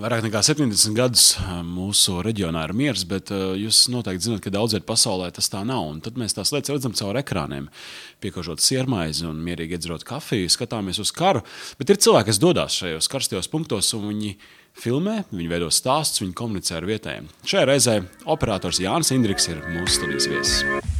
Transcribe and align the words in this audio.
Vairāk 0.00 0.22
nekā 0.24 0.40
70 0.40 0.94
gadus 0.96 1.24
mūsu 1.66 2.22
reģionā 2.24 2.62
ir 2.64 2.72
miers, 2.72 3.02
bet 3.08 3.28
jūs 3.30 3.82
noteikti 3.92 4.30
zināt, 4.30 4.40
ka 4.40 4.52
daudzviet 4.54 4.86
pasaulē 4.88 5.26
tas 5.36 5.50
tā 5.52 5.60
nav. 5.68 5.82
Un 5.90 5.98
tad 6.00 6.16
mēs 6.20 6.32
tās 6.38 6.54
lietas 6.54 6.72
redzam 6.72 6.94
caur 6.96 7.18
ekrāniem, 7.20 7.66
piekaužot 8.24 8.64
siermaizi 8.64 9.26
un 9.28 9.42
mierīgi 9.44 9.76
iedzerot 9.76 10.06
kafiju, 10.08 10.48
skatāmies 10.48 11.02
uz 11.04 11.12
karu. 11.12 11.44
Bet 11.76 11.92
ir 11.92 12.00
cilvēki, 12.00 12.30
kas 12.30 12.40
dodas 12.40 12.78
šajos 12.80 13.10
karstajos 13.12 13.50
punktos, 13.52 13.92
un 13.98 14.08
viņi 14.08 14.32
filmē, 14.80 15.18
viņi 15.34 15.52
veido 15.52 15.68
stāstus, 15.68 16.24
viņi 16.24 16.38
komunicē 16.38 16.78
ar 16.78 16.88
vietējiem. 16.88 17.28
Šajā 17.44 17.68
reizē 17.68 18.00
operators 18.24 18.80
Jānis 18.80 19.12
Indriks 19.12 19.52
ir 19.52 19.60
mūsu 19.68 19.98
studijas 19.98 20.30
viesis. 20.32 20.99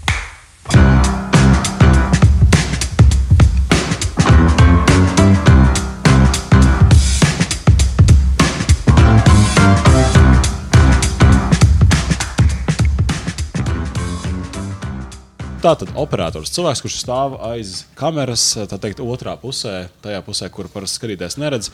Tātad 15.61 15.91
operators, 16.01 16.49
cilvēks, 16.55 16.81
kurš 16.81 16.95
stāv 17.03 17.35
aiz 17.45 17.83
kameras, 17.99 18.43
tā 18.71 18.79
teikt, 18.81 19.03
otrā 19.05 19.35
pusē, 19.37 19.91
tajā 20.01 20.23
pusē, 20.25 20.47
kur 20.49 20.71
parasti 20.73 20.97
skatītājs 20.97 21.37
neredz. 21.37 21.69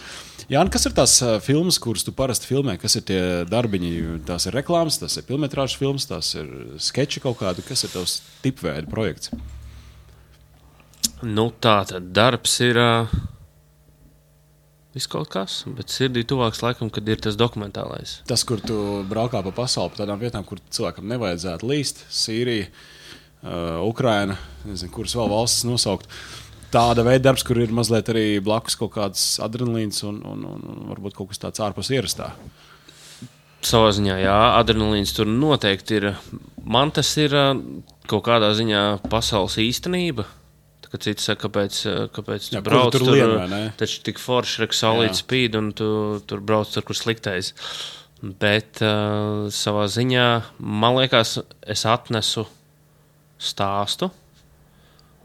Jā, 0.50 0.64
kas 0.74 0.88
ir 0.88 0.96
tās 0.96 1.14
filmas, 1.46 1.78
kuras 1.82 2.02
tu 2.02 2.10
parasti 2.16 2.50
filmē? 2.50 2.74
Kas 2.82 2.98
ir 2.98 3.04
tie 3.06 3.20
darbiņi? 3.46 3.92
Tās 4.26 4.48
ir 4.48 4.56
reklāmas, 4.58 4.98
tas 4.98 5.14
ir 5.20 5.26
filmas, 5.28 5.76
filmas, 5.78 6.08
tās 6.10 6.32
ir 6.34 6.50
sketči 6.82 7.22
kaut 7.22 7.38
kādi. 7.44 7.62
Kas 7.68 7.86
ir 7.86 7.94
tavs 7.94 8.16
tipveida 8.42 8.90
projekts? 8.90 9.30
Nu, 11.22 11.52
tā 11.54 11.78
tad 11.86 12.10
darbs 12.16 12.58
ir. 12.66 12.82
Uh... 12.82 13.16
Viss 14.96 15.12
kaut 15.12 15.28
kas, 15.30 15.60
bet 15.76 15.92
sirdī 15.92 16.24
tuvāks 16.26 16.64
laikam, 16.64 16.90
kad 16.90 17.06
ir 17.06 17.20
tas 17.22 17.36
dokumentālais. 17.38 18.18
Tas, 18.26 18.42
kur 18.48 18.62
tu 18.64 19.04
braukā 19.06 19.44
pa 19.44 19.54
pasauli, 19.54 19.92
pa 19.92 20.02
tādām 20.02 20.22
vietām, 20.22 20.46
kur 20.48 20.58
cilvēkam 20.72 21.04
nevajadzētu 21.10 21.68
līst, 21.68 22.06
Sīrija, 22.08 22.70
uh, 22.70 22.94
Ukraina, 23.86 24.36
nezinu, 24.66 24.92
kuras 24.94 25.14
vēl 25.16 25.30
valstis 25.30 25.66
nosaukt. 25.68 26.08
Tāda 26.72 27.04
veida 27.06 27.28
darbs, 27.28 27.44
kur 27.46 27.60
ir 27.62 27.72
mazliet 27.74 28.08
arī 28.10 28.24
blakus 28.44 28.74
kaut 28.78 28.96
kāds 28.96 29.36
adrenalīns 29.42 30.02
un, 30.08 30.18
un, 30.26 30.42
un, 30.50 30.64
un 30.72 30.88
varbūt 30.90 31.14
kaut 31.16 31.30
kas 31.30 31.40
tāds 31.44 31.62
ārpus 31.62 31.92
ierastā. 31.94 32.32
Savā 33.66 33.92
ziņā, 33.94 34.16
jā, 34.20 34.38
adrenalīns 34.58 35.14
tur 35.16 35.30
noteikti 35.30 36.00
ir. 36.00 36.08
Man 36.66 36.92
tas 36.94 37.08
ir 37.22 37.34
uh, 37.34 37.54
kaut 38.10 38.26
kādā 38.26 38.50
ziņā 38.58 38.82
pasaules 39.10 39.58
īstenība. 39.62 40.26
Kad 40.86 41.02
citi 41.02 41.22
saka, 41.22 41.46
kāpēc, 41.46 41.78
uh, 41.90 42.02
kāpēc 42.14 42.50
tu 42.50 42.58
jā, 42.58 42.62
brauc 42.66 42.92
tur, 42.94 43.06
tur 43.06 43.14
lien, 43.14 43.54
taču 43.78 44.02
tik 44.06 44.20
forši 44.22 44.64
reka 44.64 44.76
saulīt 44.78 45.18
spīd 45.18 45.56
un 45.58 45.72
tu 45.74 45.88
tur 46.30 46.42
brauc 46.46 46.70
tur, 46.70 46.86
kur 46.86 46.98
sliktais. 46.98 47.54
Bet 48.22 48.82
uh, 48.82 49.46
savā 49.54 49.86
ziņā, 49.92 50.28
man 50.62 50.98
liekas, 50.98 51.38
es 51.66 51.86
atnesu 51.90 52.46
stāstu 53.38 54.10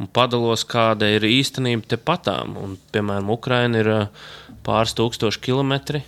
un 0.02 0.10
padalos, 0.10 0.64
kāda 0.66 1.10
ir 1.14 1.26
īstenība 1.28 1.94
tepatām. 1.94 2.56
Un, 2.60 2.78
piemēram, 2.94 3.30
Ukraina 3.34 3.82
ir 3.84 3.92
pāris 4.66 4.96
tūkstoši 4.98 5.42
kilometri. 5.46 6.02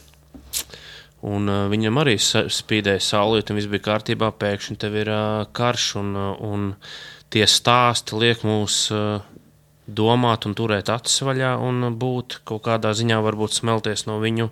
Un, 1.23 1.48
uh, 1.48 1.68
viņam 1.72 2.02
arī 2.02 2.18
spīdēja 2.20 3.04
saulīt, 3.04 3.52
un 3.52 3.60
viss 3.60 3.72
bija 3.72 3.86
kārtībā. 3.86 4.34
Pēkšņi 4.40 4.80
tev 4.82 4.98
ir 5.00 5.12
uh, 5.14 5.44
karš, 5.56 5.94
un, 6.02 6.16
un 6.44 6.66
tie 7.34 7.45
stāsti 7.50 8.17
liek 8.20 8.44
mūs 8.48 8.80
uh, 8.92 9.22
domāt 9.88 10.48
un 10.48 10.58
turēt 10.58 10.92
acis 10.92 11.23
vaļā 11.28 11.56
un 11.64 11.94
būt 12.00 12.42
kaut 12.48 12.66
kādā 12.67 12.92
ziņā, 12.98 13.22
varbūt 13.23 13.60
smelties 13.60 14.08
no 14.10 14.20
viņu 14.23 14.50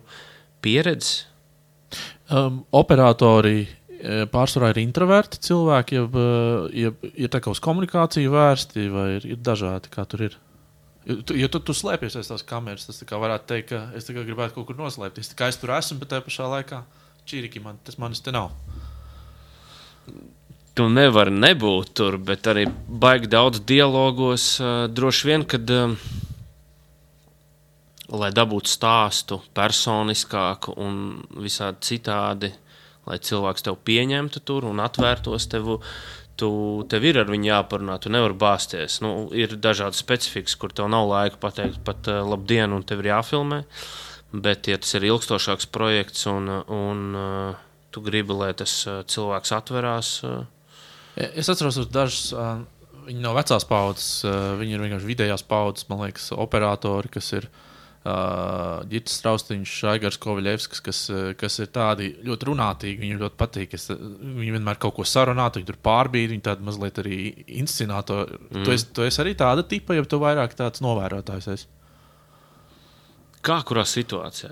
pieredzes. 0.64 1.26
Um, 2.32 2.62
operatori 2.72 3.66
pārsvarā 4.32 4.72
ir 4.74 4.82
introverti 4.82 5.42
cilvēki, 5.46 5.98
jeb, 6.00 6.16
jeb 6.74 7.04
ir 7.12 7.30
tā 7.34 7.42
kā 7.44 7.52
uz 7.54 7.62
komunikāciju 7.64 8.34
vērsti, 8.34 8.88
vai 8.94 9.08
ir, 9.20 9.28
ir 9.36 9.42
dažādi, 9.46 9.92
kā 9.94 10.06
tur 10.10 10.26
ir. 10.30 10.38
Jo, 11.06 11.18
ja 11.34 11.50
tu, 11.50 11.62
tu 11.66 11.74
slēpjies 11.74 12.20
aiz 12.20 12.30
tās 12.30 12.44
kameras, 12.46 12.86
tas 12.86 13.02
varētu 13.02 13.48
teikt, 13.50 13.72
ka 13.72 13.80
es 13.98 14.10
gribētu 14.10 14.58
kaut 14.58 14.70
kur 14.70 14.78
noslēpties. 14.78 15.32
Tā 15.32 15.40
kā 15.40 15.50
es 15.50 15.58
tur 15.62 15.74
esmu, 15.74 15.98
bet 16.02 16.14
tajā 16.14 16.26
pašā 16.28 16.50
laikā 16.52 16.84
čīriki 17.30 17.62
man, 17.64 17.80
tas 17.86 17.98
manis 18.02 18.22
te 18.22 18.34
nav. 18.34 18.52
Tu 20.78 20.88
nevari 20.88 21.34
nebūt 21.34 21.94
tur, 21.98 22.18
bet 22.22 22.48
arī 22.48 22.68
baigi 22.88 23.30
daudz 23.32 23.64
dialogos. 23.68 24.54
Uh, 24.62 24.86
droši 24.94 25.28
vien, 25.28 25.46
kad, 25.50 25.74
uh, 25.74 25.96
lai 28.14 28.30
dabūtu 28.36 28.70
stāstu 28.70 29.42
personiskāku 29.58 30.78
un 30.80 31.02
visādi 31.42 31.90
citādi, 31.90 32.54
uh, 32.54 32.71
lai 33.10 33.18
cilvēks 33.22 33.66
tevi 33.66 33.80
pieņemtu 33.90 34.44
tur 34.46 34.68
un 34.70 34.84
atvērtos 34.84 35.50
tev. 35.52 35.78
Tu, 36.40 36.48
tev 36.90 37.04
ir 37.06 37.20
ar 37.22 37.28
viņu 37.30 37.50
jāparunā, 37.52 38.00
tu 38.02 38.10
nevari 38.10 38.34
bāzties. 38.40 38.96
Nu, 39.04 39.28
ir 39.36 39.52
dažādi 39.62 40.00
specifikas, 40.00 40.56
kur 40.58 40.72
tev 40.74 40.88
nav 40.90 41.06
laika 41.10 41.38
pateikt 41.42 41.84
pat 41.86 42.08
uh, 42.10 42.24
labdien, 42.26 42.72
un 42.74 42.86
tev 42.88 43.04
ir 43.04 43.12
jāfilmē. 43.12 43.60
Bet, 44.32 44.70
ja 44.72 44.80
tas 44.82 44.96
ir 44.98 45.06
ilgstošāks 45.06 45.68
projekts 45.76 46.26
un, 46.32 46.48
un 46.72 47.04
uh, 47.20 47.60
tu 47.94 48.02
gribi, 48.02 48.34
lai 48.34 48.54
tas 48.58 48.74
uh, 48.88 49.02
cilvēks 49.06 49.54
atverās. 49.60 50.14
Uh, 50.26 50.48
es 51.20 51.52
atceros, 51.52 51.78
ka 51.84 52.00
dažs 52.00 52.32
uh, 52.34 52.64
viņi 53.06 53.22
nav 53.22 53.36
vecās 53.38 53.68
paudzes, 53.68 54.10
uh, 54.26 54.56
viņi 54.58 54.78
ir 54.78 54.86
vienkārši 54.86 55.10
vidējās 55.12 55.46
paudzes, 55.52 55.90
man 55.92 56.06
liekas, 56.06 56.32
operatori, 56.34 57.12
kas 57.12 57.34
ir 57.38 57.52
Gitas 58.02 59.20
Straustiņš, 59.20 59.72
Aigars 59.92 60.18
Kovaļevskis, 60.22 60.80
kas, 60.82 61.00
kas 61.38 61.60
ir 61.62 61.68
tādi 61.70 62.08
ļoti 62.26 62.48
runātīgi. 62.50 62.98
Viņam 63.04 63.20
ļoti 63.22 63.38
patīk. 63.38 63.76
Es, 63.78 63.92
viņi 63.92 64.56
vienmēr 64.56 64.80
kaut 64.82 64.96
ko 64.98 65.06
sarunātu, 65.06 65.62
viņi 65.62 65.68
tur 65.68 65.78
pārbīd, 65.86 66.32
viņi 66.32 66.46
tādi 66.48 66.66
mazliet 66.66 66.98
arī 67.04 67.20
inscenātori. 67.62 68.40
Mm. 68.50 68.64
Tu, 68.66 68.74
esi, 68.74 68.88
tu 68.98 69.06
esi 69.06 69.22
arī 69.22 69.36
tāda 69.38 69.66
tipa, 69.70 69.94
ja 69.94 70.06
tu 70.10 70.18
vairāk 70.24 70.58
tāds 70.58 70.82
novērotājs 70.82 71.50
esi. 71.54 71.70
Kā 73.46 73.60
kurā 73.66 73.86
situācijā? 73.90 74.50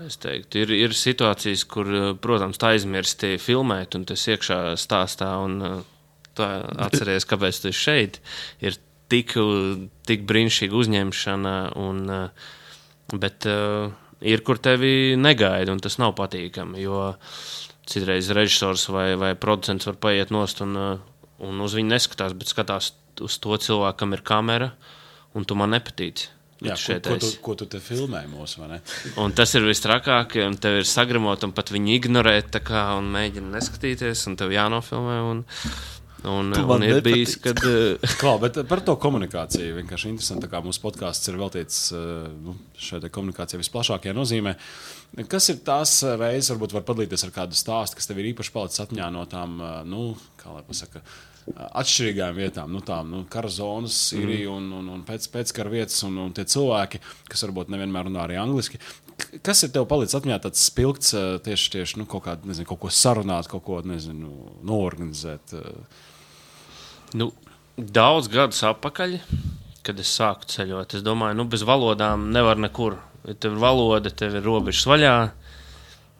Ir, 0.58 0.74
ir 0.74 0.94
situācijas, 0.98 1.66
kur, 1.70 1.90
protams, 2.22 2.58
tā 2.58 2.72
aizmirsti 2.76 3.36
filmēt, 3.42 3.98
un 3.98 4.06
tas 4.06 4.28
iekšā 4.30 4.60
stāstā, 4.78 5.32
un 5.42 5.82
atceries, 6.38 7.26
kāpēc 7.26 7.60
tu 7.62 7.70
esi 7.74 7.82
šeit. 7.82 8.22
Ir 8.62 8.78
tik, 9.10 9.34
tik 10.06 10.24
brīnišķīga 10.30 10.82
uzņemšana. 10.84 11.58
Un, 11.82 12.02
uh, 12.14 12.56
Bet 13.12 13.46
uh, 13.50 13.90
ir, 14.22 14.44
kur 14.46 14.60
tevi 14.62 15.16
negaida, 15.18 15.72
un 15.74 15.82
tas 15.82 15.98
nav 16.02 16.14
patīkami. 16.18 16.82
Jo 16.84 17.10
citreiz 17.90 18.30
režisors 18.36 18.86
vai, 18.92 19.14
vai 19.18 19.32
producents 19.38 19.88
var 19.88 19.98
paiet 19.98 20.30
nost 20.30 20.62
un, 20.62 20.76
uh, 20.78 21.22
un 21.42 21.62
uz 21.64 21.74
viņu 21.78 21.90
neskatās, 21.90 22.36
bet 22.38 22.52
skatās 22.52 22.92
uz 23.20 23.38
to 23.42 23.56
cilvēku, 23.56 23.98
kam 24.00 24.14
ir 24.14 24.22
kamera, 24.26 24.70
un 25.34 25.46
tu 25.46 25.56
man 25.58 25.74
nepatīc. 25.74 26.28
Jā, 26.60 26.74
ko, 26.76 26.96
ko, 27.00 27.14
tu, 27.16 27.28
ko 27.40 27.54
tu 27.56 27.66
te 27.72 27.78
filmē 27.80 28.26
mūsu? 28.28 28.60
tas 29.38 29.54
ir 29.56 29.64
visstrakāk, 29.64 30.36
un 30.44 30.58
tev 30.60 30.82
ir 30.82 30.88
sagramot, 30.88 31.46
un 31.46 31.54
pat 31.56 31.72
viņi 31.72 31.94
ignorē, 31.96 32.34
kā, 32.60 32.82
un 33.00 33.08
mēģina 33.14 33.54
neskatīties, 33.54 34.26
un 34.28 34.36
tev 34.40 34.52
jānofilmē. 34.52 35.16
Un, 35.30 35.40
Un, 36.20 36.52
un 36.52 36.82
ir 36.84 36.98
nepatīc. 36.98 37.06
bijis, 37.06 37.36
kad. 37.40 37.60
Klau, 38.20 38.34
bet 38.42 38.58
par 38.68 38.82
to 38.84 38.92
komunikāciju 39.00 39.78
vienkārši 39.78 40.10
interesanti. 40.12 40.50
Kā 40.52 40.60
mūsu 40.64 40.82
podkāsts 40.82 41.30
ir 41.32 41.38
veltīts 41.40 41.78
eh, 41.96 42.26
nu, 42.44 42.56
šai 42.76 43.00
komunikācijai 43.08 43.62
visplašākajā 43.62 44.16
nozīmē. 44.16 44.54
Kas 45.30 45.48
ir 45.52 45.62
tās 45.64 45.96
reizes, 46.04 46.52
varbūt 46.52 46.76
var 46.76 46.84
padalīties 46.88 47.24
ar 47.26 47.34
kādu 47.34 47.56
stāstu, 47.56 47.98
kas 47.98 48.10
tev 48.10 48.20
ir 48.20 48.30
īpaši 48.34 48.52
palicis 48.54 48.84
atmiņā 48.84 49.08
no 49.14 49.24
tām, 49.30 49.56
eh, 49.64 49.78
nu, 49.88 50.10
kā 50.40 50.52
lai 50.52 50.64
pasakā, 50.68 51.00
atšķirīgām 51.56 52.36
vietām, 52.36 52.68
nu, 52.74 52.82
tām 52.84 53.08
nu, 53.14 53.22
kara 53.32 53.48
zonas, 53.50 53.96
Sīrija 54.10 54.50
mm. 54.50 54.58
un, 54.58 54.68
un, 54.76 54.92
un 54.98 55.06
pēc, 55.08 55.30
pēckara 55.32 55.72
vietas, 55.72 56.02
un, 56.06 56.20
un 56.26 56.36
tie 56.36 56.44
cilvēki, 56.44 57.00
kas 57.32 57.46
varbūt 57.48 57.72
nevienmēr 57.72 58.10
runā 58.10 58.26
arī 58.26 58.36
angliski. 58.42 58.82
Kas 59.44 59.64
ir 59.64 59.72
tev 59.72 59.88
palicis 59.88 60.16
atmiņā 60.16 60.38
tāds 60.44 60.62
spilgts 60.68 61.16
tieši, 61.44 61.72
tieši 61.74 61.98
nu, 62.00 62.06
kaut, 62.08 62.24
kā, 62.28 62.36
nezinu, 62.44 62.68
kaut 62.68 62.84
ko 62.84 62.92
sarunāt, 62.92 63.48
kaut 63.52 63.64
ko 63.66 63.80
nezinu, 63.84 64.30
noorganizēt? 64.68 65.56
Uh, 65.56 66.06
Nu, 67.18 67.32
daudz 67.74 68.28
gadus 68.30 68.62
atpakaļ, 68.68 69.16
kad 69.86 69.98
es 69.98 70.10
sāku 70.14 70.46
ceļot, 70.50 70.94
es 70.94 71.02
domāju, 71.02 71.40
nu, 71.40 71.46
bez 71.50 71.64
valodām 71.66 72.28
nevar 72.34 72.60
nekur. 72.60 73.00
Ja 73.26 73.34
tev 73.34 73.56
ir 73.56 73.62
valoda, 73.62 74.12
tev 74.14 74.36
ir 74.38 74.46
robežas 74.46 74.86
vaļā. 74.88 75.14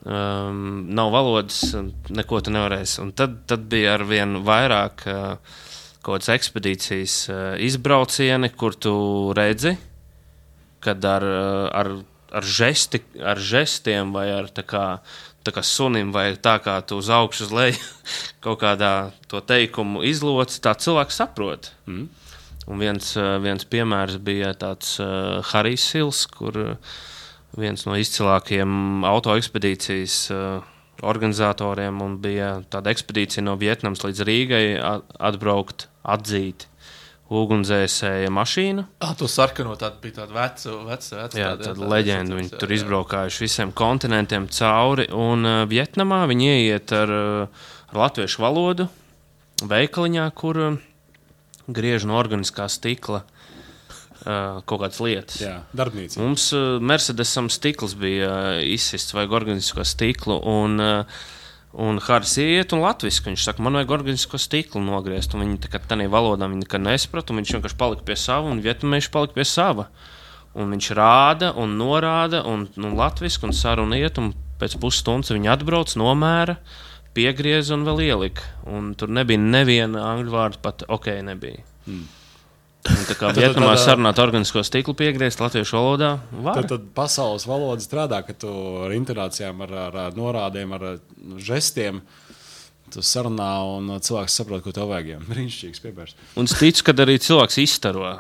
Um, 0.01 0.89
nav 0.97 1.11
valodas, 1.13 1.61
neko 2.09 2.41
tu 2.41 2.53
nevarēsi. 2.55 2.99
Un 3.05 3.13
tad, 3.17 3.43
tad 3.49 3.67
bija 3.71 3.95
ar 3.99 4.05
vien 4.09 4.39
vairāk 4.47 5.05
uh, 5.07 5.59
kaut 6.01 6.17
kādas 6.17 6.33
ekspedīcijas 6.35 7.17
uh, 7.29 7.41
izbraucieni, 7.61 8.51
kur 8.57 8.75
tu 8.81 8.95
redzi, 9.37 9.77
kad 10.81 11.05
ar, 11.05 11.27
uh, 11.29 11.67
ar, 11.77 11.93
ar, 12.33 12.47
žesti, 12.47 13.03
ar 13.23 13.39
žestiem 13.39 14.15
vai 14.15 14.29
ar 14.35 14.51
tā 14.55 14.65
kā 14.67 14.87
tā 15.47 15.55
kā 15.57 15.63
sunim, 15.65 16.13
vai 16.13 16.35
tā 16.37 16.59
kā 16.63 16.77
tu 16.85 16.99
uz 17.01 17.09
augšu, 17.13 17.47
uz 17.49 17.53
leju 17.55 17.79
kaut 18.45 18.61
kādā 18.63 19.11
to 19.31 19.41
teikumu 19.41 20.05
izloci, 20.07 20.61
tā 20.63 20.75
cilvēks 20.77 21.21
saprot. 21.23 21.71
Mm. 21.89 22.09
Un 22.71 22.83
viens, 22.83 23.15
eh, 23.17 23.37
viens 23.43 23.65
piemērs 23.67 24.21
bija 24.23 24.53
tāds 24.55 24.99
uh, 25.03 25.41
Harijs 25.51 25.87
Sils, 25.91 26.27
kur 26.31 26.59
uh, 26.61 26.99
viens 27.59 27.87
no 27.89 27.97
izcilākajiem 27.99 29.07
autoekspedīcijas 29.09 30.19
uh, 30.35 30.69
organizatoriem. 31.03 31.99
Bija 32.23 32.53
tāda 32.71 32.93
ekspedīcija 32.93 33.43
no 33.47 33.57
Vietnamas 33.59 34.05
līdz 34.05 34.27
Rīgai 34.29 34.65
atbraukt, 35.19 35.89
atzīt 36.05 36.70
ugunsdzēsēja 37.31 38.31
mašīnu. 38.35 38.85
Ah, 39.05 39.15
to 39.19 39.29
sarkano 39.31 39.77
tādu 39.79 40.03
bija 40.03 40.21
tāda 40.21 40.35
veca, 40.35 40.75
veca, 40.89 41.17
veca 41.23 41.39
jā, 41.39 41.51
tāda, 41.55 41.71
tāda 41.71 41.91
leģenda. 41.95 42.39
Viņi 42.41 42.53
tur 42.59 42.75
izbraukājuši 42.75 43.45
visiem 43.45 43.75
kontinentiem 43.77 44.49
cauri. 44.51 45.07
Un 45.15 45.47
uh, 45.47 45.63
Vietnamā 45.71 46.25
viņi 46.31 46.51
ieiet 46.57 46.95
ar, 46.97 47.15
ar 47.47 48.01
latviešu 48.05 48.43
valodu 48.43 48.89
veikaliņā, 49.71 50.27
kur 50.35 50.63
uh, 50.65 50.81
griež 51.71 52.09
no 52.11 52.19
organiskā 52.19 52.67
stikla. 52.73 53.25
Uh, 54.21 54.61
kaut 54.69 54.83
kādas 54.83 54.99
lietas. 55.01 55.39
Jā, 55.41 55.63
darbnīca. 55.73 56.19
Mums 56.21 56.51
uh, 56.53 56.77
Mercedesam 56.85 57.47
stikls 57.49 57.95
bija 57.97 58.29
uh, 58.29 58.49
izsists, 58.61 59.15
vajag 59.17 59.33
organisko 59.39 59.87
stiklu. 59.89 60.37
Un, 60.45 60.77
uh, 60.77 61.23
Un 61.73 62.01
Haris 62.03 62.35
iet 62.43 62.73
un 62.75 62.83
latviešu. 62.83 63.29
Viņš 63.29 63.45
saka, 63.47 63.63
man 63.63 63.79
vajag 63.79 63.93
organisko 63.95 64.41
stiklu 64.43 64.83
nogriezt. 64.83 65.35
Un 65.37 65.45
viņi 65.45 65.61
tā 65.63 65.71
kā 65.71 65.79
tādā 65.83 66.09
valodā 66.11 66.49
nesaprata. 66.51 67.37
Viņš 67.37 67.55
vienkārši 67.57 67.79
palika 67.79 68.07
pie 68.07 68.17
sava, 68.19 68.51
un 68.51 68.63
vietnamieši 68.65 69.13
palika 69.15 69.39
pie 69.39 69.47
sava. 69.47 69.87
Un 70.59 70.75
viņš 70.75 70.91
rāda 70.99 71.53
un 71.55 71.77
norāda, 71.79 72.43
un, 72.43 72.67
un 72.75 72.97
latviešu 72.99 73.47
un 73.47 73.55
saruna 73.55 74.01
iet, 74.01 74.19
un 74.19 74.33
pēc 74.59 74.75
pusstundas 74.83 75.31
viņi 75.31 75.53
atbrauc, 75.53 75.95
nomēra, 75.95 76.57
piegrieza 77.15 77.77
un 77.77 77.87
vēl 77.87 78.03
ielika. 78.09 78.49
Un 78.67 78.97
tur 78.99 79.13
nebija 79.15 79.39
neviena 79.39 80.09
angļu 80.11 80.35
vārda, 80.35 80.59
pat 80.65 80.83
ok, 80.91 81.13
nebija. 81.23 81.63
Hmm. 81.87 82.09
Un 82.89 83.05
tā 83.05 83.17
kā 83.19 83.31
Vietnamā 83.37 83.75
sarunāt 83.81 84.21
organisko 84.23 84.63
stiklu 84.65 84.95
piegriezt 84.97 85.43
latviešu 85.43 85.77
valodā, 85.77 86.15
var. 86.33 86.63
tad, 86.63 86.71
tad 86.73 86.89
pasaules 86.97 87.45
valoda 87.49 87.85
strādā, 87.85 88.23
ka 88.25 88.37
tu 88.37 88.51
ar 88.87 88.97
intonācijām, 88.97 89.61
ar, 89.67 89.77
ar, 89.87 90.01
ar 90.07 90.19
norādēm, 90.19 90.75
ar 90.79 90.89
žestiem. 91.37 92.01
Tu 92.91 93.05
sarunā, 93.07 93.53
un 93.77 94.01
cilvēks 94.03 94.41
saprot, 94.41 94.65
ko 94.65 94.73
tev 94.75 94.91
vajag. 94.91 95.21
Brīnišķīgs 95.31 95.85
piemērs. 95.85 96.19
Un 96.41 96.51
es 96.51 96.57
ticu, 96.59 96.89
ka 96.89 96.97
arī 97.05 97.21
cilvēks 97.23 97.61
izstaro. 97.63 98.19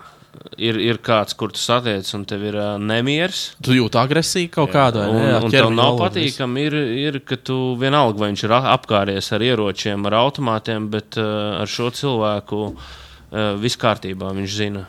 Ir, 0.62 0.76
ir 0.78 1.00
kāds, 1.02 1.34
kur 1.34 1.50
tu 1.50 1.58
satiec, 1.58 2.06
un 2.14 2.22
tev 2.28 2.44
ir 2.46 2.54
uh, 2.54 2.76
nemieris. 2.78 3.56
Tu 3.66 3.74
jūti 3.80 3.98
agresiju 3.98 4.52
kaut 4.54 4.70
kādā 4.70 5.08
veidā. 5.08 5.40
Un, 5.40 5.48
un 5.48 5.54
tev 5.56 5.72
nav 5.74 5.98
patīkami, 5.98 6.68
ir, 6.68 6.76
ir, 7.00 7.18
ka 7.26 7.34
tu 7.34 7.56
vienalga, 7.80 8.20
vai 8.20 8.28
viņš 8.30 8.44
ir 8.46 8.54
apkāries 8.60 9.32
ar 9.34 9.42
ieročiem, 9.48 10.06
ar 10.06 10.20
automātiem, 10.20 10.86
bet 10.92 11.18
uh, 11.18 11.58
ar 11.64 11.72
šo 11.74 11.90
cilvēku 11.98 12.62
uh, 12.68 12.92
viss 13.30 13.78
kārtībā. 13.80 14.32
Viņš 14.36 14.56
zina. 14.56 14.86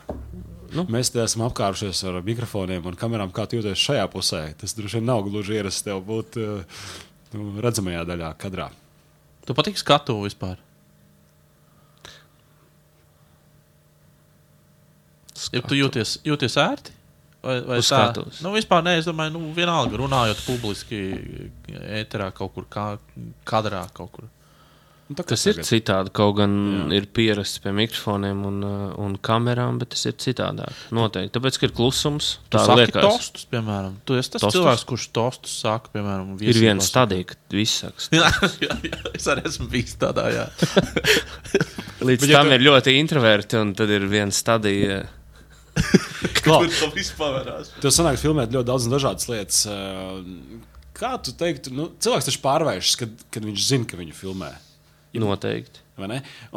Nu. 0.71 0.85
Mēs 0.91 1.11
te 1.11 1.19
esam 1.19 1.43
apkārušies 1.49 1.99
ar 2.07 2.21
mikrofoniem 2.25 2.85
un 2.87 2.97
kamerām. 2.99 3.33
Kā 3.35 3.45
jūties 3.49 3.81
šajā 3.81 4.05
pusē? 4.11 4.43
Tas 4.59 4.75
droši 4.77 4.99
vien 4.99 5.09
nav 5.09 5.25
gluži 5.27 5.59
ierasts 5.59 5.83
tev 5.83 5.99
būt 6.07 6.39
uh, 6.39 6.83
nu, 7.35 7.51
redzamajā 7.63 8.05
daļā, 8.07 8.31
kadrā. 8.39 8.69
Tu 9.45 9.55
patīk 9.57 9.79
skatu 9.81 10.15
vispār? 10.21 10.59
Skatu. 15.33 15.57
Ja 15.57 15.63
tu 15.65 15.75
jūties, 15.75 16.19
jūties 16.27 16.57
ērti? 16.61 16.99
Vai, 17.41 17.55
vai 17.65 17.79
tā? 17.81 18.01
Nu, 18.45 18.51
vispār 18.53 18.83
nē, 18.85 18.99
es 18.99 19.07
domāju, 19.09 19.33
nu, 19.33 19.47
vienalga 19.55 19.97
runājot 19.97 20.43
publiski, 20.45 20.99
ēterā 21.73 22.29
kaut 22.37 22.53
kur, 22.53 22.67
kā, 22.69 22.85
kadrā 23.49 23.81
kaut 23.97 24.11
kur. 24.13 24.27
Nu, 25.11 25.17
tas 25.27 25.43
tagad. 25.43 25.59
ir 25.59 25.67
citādi. 25.67 26.11
Kaut 26.15 26.37
gan 26.37 26.53
Jā. 26.55 26.83
ir 26.95 27.07
pierasts 27.11 27.59
pie 27.59 27.73
mikrofoniem 27.75 28.45
un, 28.47 28.59
uh, 28.63 28.83
un 29.03 29.17
kamerām, 29.19 29.79
bet 29.81 29.91
tas 29.91 30.05
ir 30.07 30.15
citādāk. 30.21 30.71
Noteikti. 30.95 31.33
Tāpēc, 31.35 31.57
ka 31.59 31.67
ir 31.67 31.73
klusums. 31.75 32.29
Tā 32.53 32.63
liekas, 32.69 33.03
tostus, 33.03 33.47
piemēram. 33.51 33.97
Tu 34.07 34.15
esi 34.21 34.31
tas 34.31 34.45
tostus? 34.45 34.55
cilvēks, 34.59 34.85
kurš 34.87 35.07
tostus 35.15 35.57
saka, 35.65 35.91
piemēram, 35.97 36.37
ir 36.39 36.61
viena 36.63 36.85
stadija, 36.85 37.27
kad 37.33 37.57
viss 37.57 37.83
saka. 37.83 38.07
jā, 38.21 38.31
jā, 38.63 38.79
jā, 38.87 39.01
es 39.11 39.27
arī 39.35 39.45
esmu 39.51 39.67
bijis 39.73 39.99
tādā. 39.99 40.29
Līdz 42.07 42.23
bet, 42.23 42.31
tam 42.31 42.47
ja 42.47 42.55
tu... 42.55 42.55
ir 42.55 42.65
ļoti 42.69 42.95
introverti, 43.01 43.59
un 43.59 43.75
tad 43.77 43.91
ir 43.91 44.07
viena 44.11 44.31
stadija. 44.35 45.03
Kur 46.41 46.67
tas 46.71 46.81
vispār 46.95 47.35
parādās? 47.41 47.75
Tev 47.83 47.91
sanāk 47.99 48.19
filmēt 48.21 48.55
ļoti 48.55 48.71
daudz 48.71 48.87
dažādas 48.91 49.27
lietas. 49.27 49.63
Uh, 49.67 50.23
kā 50.95 51.17
tu 51.19 51.35
teiktu, 51.35 51.75
nu, 51.75 51.91
cilvēks 51.99 52.31
taču 52.31 52.43
pārvēršas, 52.47 52.99
kad, 53.03 53.23
kad 53.33 53.47
viņš 53.51 53.71
zina, 53.73 53.91
ka 53.91 53.99
viņu 53.99 54.15
filmē. 54.15 54.55
Noteikti. 55.19 55.81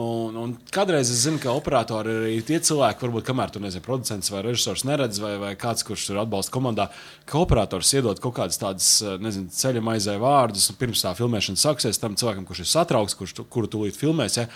Un, 0.00 0.36
un 0.38 0.52
kādreiz 0.72 1.10
es 1.10 1.24
zinu, 1.26 1.40
ka 1.42 1.52
operatori 1.52 2.12
ir 2.12 2.20
arī 2.22 2.36
tie 2.46 2.60
cilvēki, 2.64 3.02
varbūt 3.04 3.26
kamēr 3.26 3.50
tur 3.52 3.64
nezinu, 3.64 3.82
producents 3.84 4.30
vai 4.32 4.44
režisors 4.46 4.86
neredz, 4.88 5.18
vai, 5.20 5.34
vai 5.42 5.50
kāds, 5.58 5.84
kurš 5.84 6.06
tur 6.08 6.20
atbalsta 6.22 6.54
komandā, 6.54 6.86
ka 7.28 7.42
operators 7.42 7.90
iedod 7.98 8.22
kaut 8.22 8.36
kādas 8.38 8.60
tādas 8.62 8.88
nezinu, 9.20 9.50
ceļa 9.52 9.82
maizē 9.84 10.16
vārdus, 10.22 10.70
pirms 10.78 11.04
tā 11.04 11.12
filmēšana 11.18 11.60
sāksies 11.60 12.00
tam 12.00 12.16
cilvēkam, 12.20 12.46
kurš 12.48 12.64
ir 12.64 12.70
satraukts, 12.70 13.18
kurš, 13.18 13.36
kuru 13.52 13.70
tūlīt 13.74 13.98
filmēs. 14.00 14.38
Ja? 14.40 14.48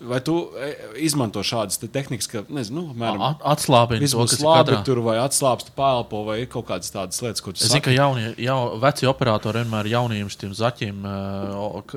Vai 0.00 0.16
tu 0.24 0.34
e, 0.56 0.70
izmanto 1.04 1.42
šādas 1.44 1.76
te 1.76 1.88
tehnikas, 1.92 2.28
ka, 2.32 2.40
nezinu, 2.48 2.86
nu, 2.86 2.94
mēram, 2.96 3.36
atslābini 3.52 4.08
to, 4.08 4.24
kas 4.24 4.40
labi 4.40 4.70
kadrā. 4.72 4.78
tur, 4.86 5.02
vai 5.04 5.18
atslābst 5.20 5.74
pāelpo, 5.76 6.22
vai 6.24 6.38
kaut 6.48 6.70
kādas 6.70 6.94
tādas 6.94 7.20
lietas, 7.20 7.44
ko 7.44 7.52
tu 7.52 7.60
es 7.60 7.68
zinu, 7.68 7.82
ka 7.84 7.92
jaunie, 7.92 8.30
jau, 8.40 8.56
veci 8.80 9.10
operatori 9.10 9.60
vienmēr 9.60 9.90
jauniem 9.92 10.32
šiem 10.32 10.56
zaķiem, 10.56 11.04
uh, 11.04 11.94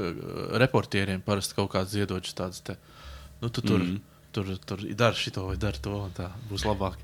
reportieriem 0.60 1.24
parasti 1.24 1.56
kaut 1.62 1.72
kādas 1.78 1.96
iedodas 1.96 2.36
tādas 2.36 2.60
te, 2.68 2.76
nu, 3.40 3.48
tu 3.48 3.64
tur, 3.64 3.80
mm. 3.80 3.98
tur, 4.36 4.52
tur, 4.52 4.62
tur 4.76 4.86
dari 5.06 5.24
šito 5.24 5.48
vai 5.48 5.56
dari 5.64 5.80
to, 5.88 5.96
un 6.10 6.12
tā 6.20 6.28
būs 6.52 6.68
labāk. 6.68 7.00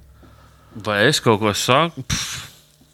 Vai 0.84 1.06
es 1.07 1.24
kaut 1.24 1.40
ko 1.40 1.56
saku? 1.56 2.04
Pff 2.04 2.49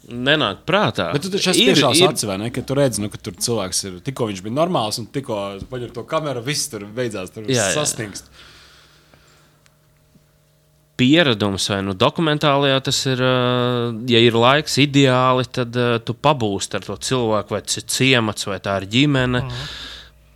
nenāk 0.08 0.64
prātā. 0.68 1.10
Bet 1.14 1.24
tu 1.26 1.30
taču 1.32 1.50
esi 1.52 1.66
tiešām 1.68 1.94
acis, 2.08 2.26
vai 2.28 2.36
ne? 2.40 2.50
Ka 2.54 2.62
tu 2.66 2.76
redzi, 2.78 3.02
nu, 3.02 3.10
ka 3.12 3.18
tur 3.20 3.36
cilvēks 3.46 3.80
ir 3.88 3.96
tikko 4.06 4.28
viņš 4.30 4.42
bija 4.44 4.56
normāls 4.56 5.00
un 5.02 5.08
tikko 5.12 5.40
paņem 5.70 5.94
to 5.96 6.04
kameru, 6.08 6.44
viss 6.46 6.70
tur 6.72 6.86
beidzās, 6.96 7.32
tur 7.34 7.48
jā, 7.50 7.70
sastingst. 7.74 8.30
Jā. 8.30 8.52
Pieredums 10.96 11.66
vai 11.68 11.82
nu 11.84 11.92
dokumentālajā 11.92 12.78
tas 12.86 13.02
ir, 13.10 13.20
ja 14.08 14.20
ir 14.24 14.38
laiks 14.40 14.78
ideāli, 14.80 15.44
tad 15.52 15.76
tu 16.08 16.14
pabūsti 16.16 16.78
ar 16.78 16.86
to 16.86 16.96
cilvēku, 17.08 17.52
vai 17.52 17.60
tas 17.66 17.82
ir 17.82 17.84
ciemats, 17.92 18.46
vai 18.48 18.56
tā 18.64 18.78
ir 18.80 18.88
ģimene. 18.94 19.42
Uh 19.44 19.50
-huh. 19.50 19.74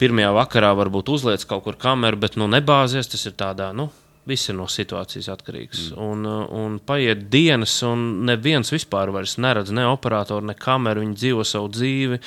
Pirmajā 0.01 0.33
vakarā 0.33 0.75
varbūt 0.77 1.09
uzliec 1.13 1.45
kaut 1.45 1.65
kur 1.65 1.77
kameru, 1.77 2.17
bet 2.17 2.37
nu 2.37 2.47
nebāzies. 2.49 3.09
Tas 3.09 3.27
ir 3.27 3.33
tādā, 3.33 3.73
nu, 3.77 3.91
Viss 4.29 4.51
ir 4.51 4.57
no 4.59 4.67
situācijas 4.69 5.31
atkarīgs. 5.33 5.87
Mm. 5.91 6.01
Un, 6.05 6.27
uh, 6.29 6.43
un 6.61 6.77
paiet 6.85 7.23
dienas, 7.33 7.79
un 7.87 8.27
neviens 8.29 8.69
vispār 8.73 9.13
neredz 9.41 9.73
ne 9.73 9.87
operatoru, 9.89 10.45
ne 10.47 10.55
kameru. 10.55 11.01
Viņi 11.05 11.17
dzīvo 11.23 11.47
savu 11.49 11.71
dzīvi. 11.73 12.21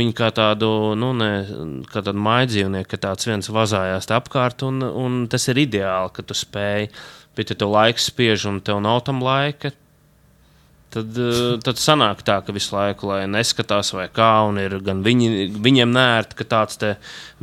Viņi 0.00 0.16
kā 0.16 0.30
tādu, 0.34 0.70
nu, 0.96 1.12
ne, 1.12 1.30
kā 1.92 2.00
tādu 2.00 2.22
maidzīvnieku, 2.24 2.88
ka 2.94 3.02
tāds 3.08 3.28
viens 3.28 3.52
vazājās 3.52 4.08
apkārt. 4.16 4.64
Un, 4.66 4.80
un 4.82 5.26
tas 5.28 5.44
ir 5.52 5.60
ideāli, 5.66 6.14
ka 6.16 6.24
tu 6.24 6.36
spēj. 6.36 6.88
Bet, 7.36 7.52
ja 7.52 7.58
tev 7.60 7.74
laiks 7.74 8.08
spiež 8.08 8.48
un 8.48 8.62
tev 8.64 8.80
nav 8.80 9.02
tam 9.04 9.20
laika, 9.20 9.74
Tad, 10.96 11.18
eh, 11.20 11.58
tad 11.60 11.76
sanāk 11.76 12.22
tā, 12.24 12.38
ka 12.40 12.54
visu 12.56 12.72
laiku 12.72 13.10
neskatās, 13.28 13.92
vai 13.92 14.06
kā, 14.08 14.30
un 14.48 14.56
ir 14.62 14.78
gan 14.84 15.02
viņi, 15.04 15.50
viņiem 15.60 15.92
nērti, 15.92 16.38
ka 16.38 16.46
tāds 16.48 16.80
te 16.80 16.94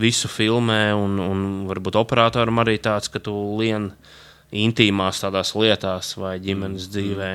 visu 0.01 0.31
filmē, 0.31 0.95
un, 0.97 1.19
un 1.21 1.43
varbūt 1.69 1.99
operatoram 2.01 2.63
arī 2.63 2.79
tāds, 2.81 3.11
ka 3.13 3.21
tu 3.21 3.35
lien 3.59 3.91
intīmās 4.49 5.21
tādās 5.21 5.53
lietās 5.57 6.15
vai 6.17 6.39
ģimenes 6.41 6.87
mm. 6.87 6.93
dzīvē. 6.95 7.29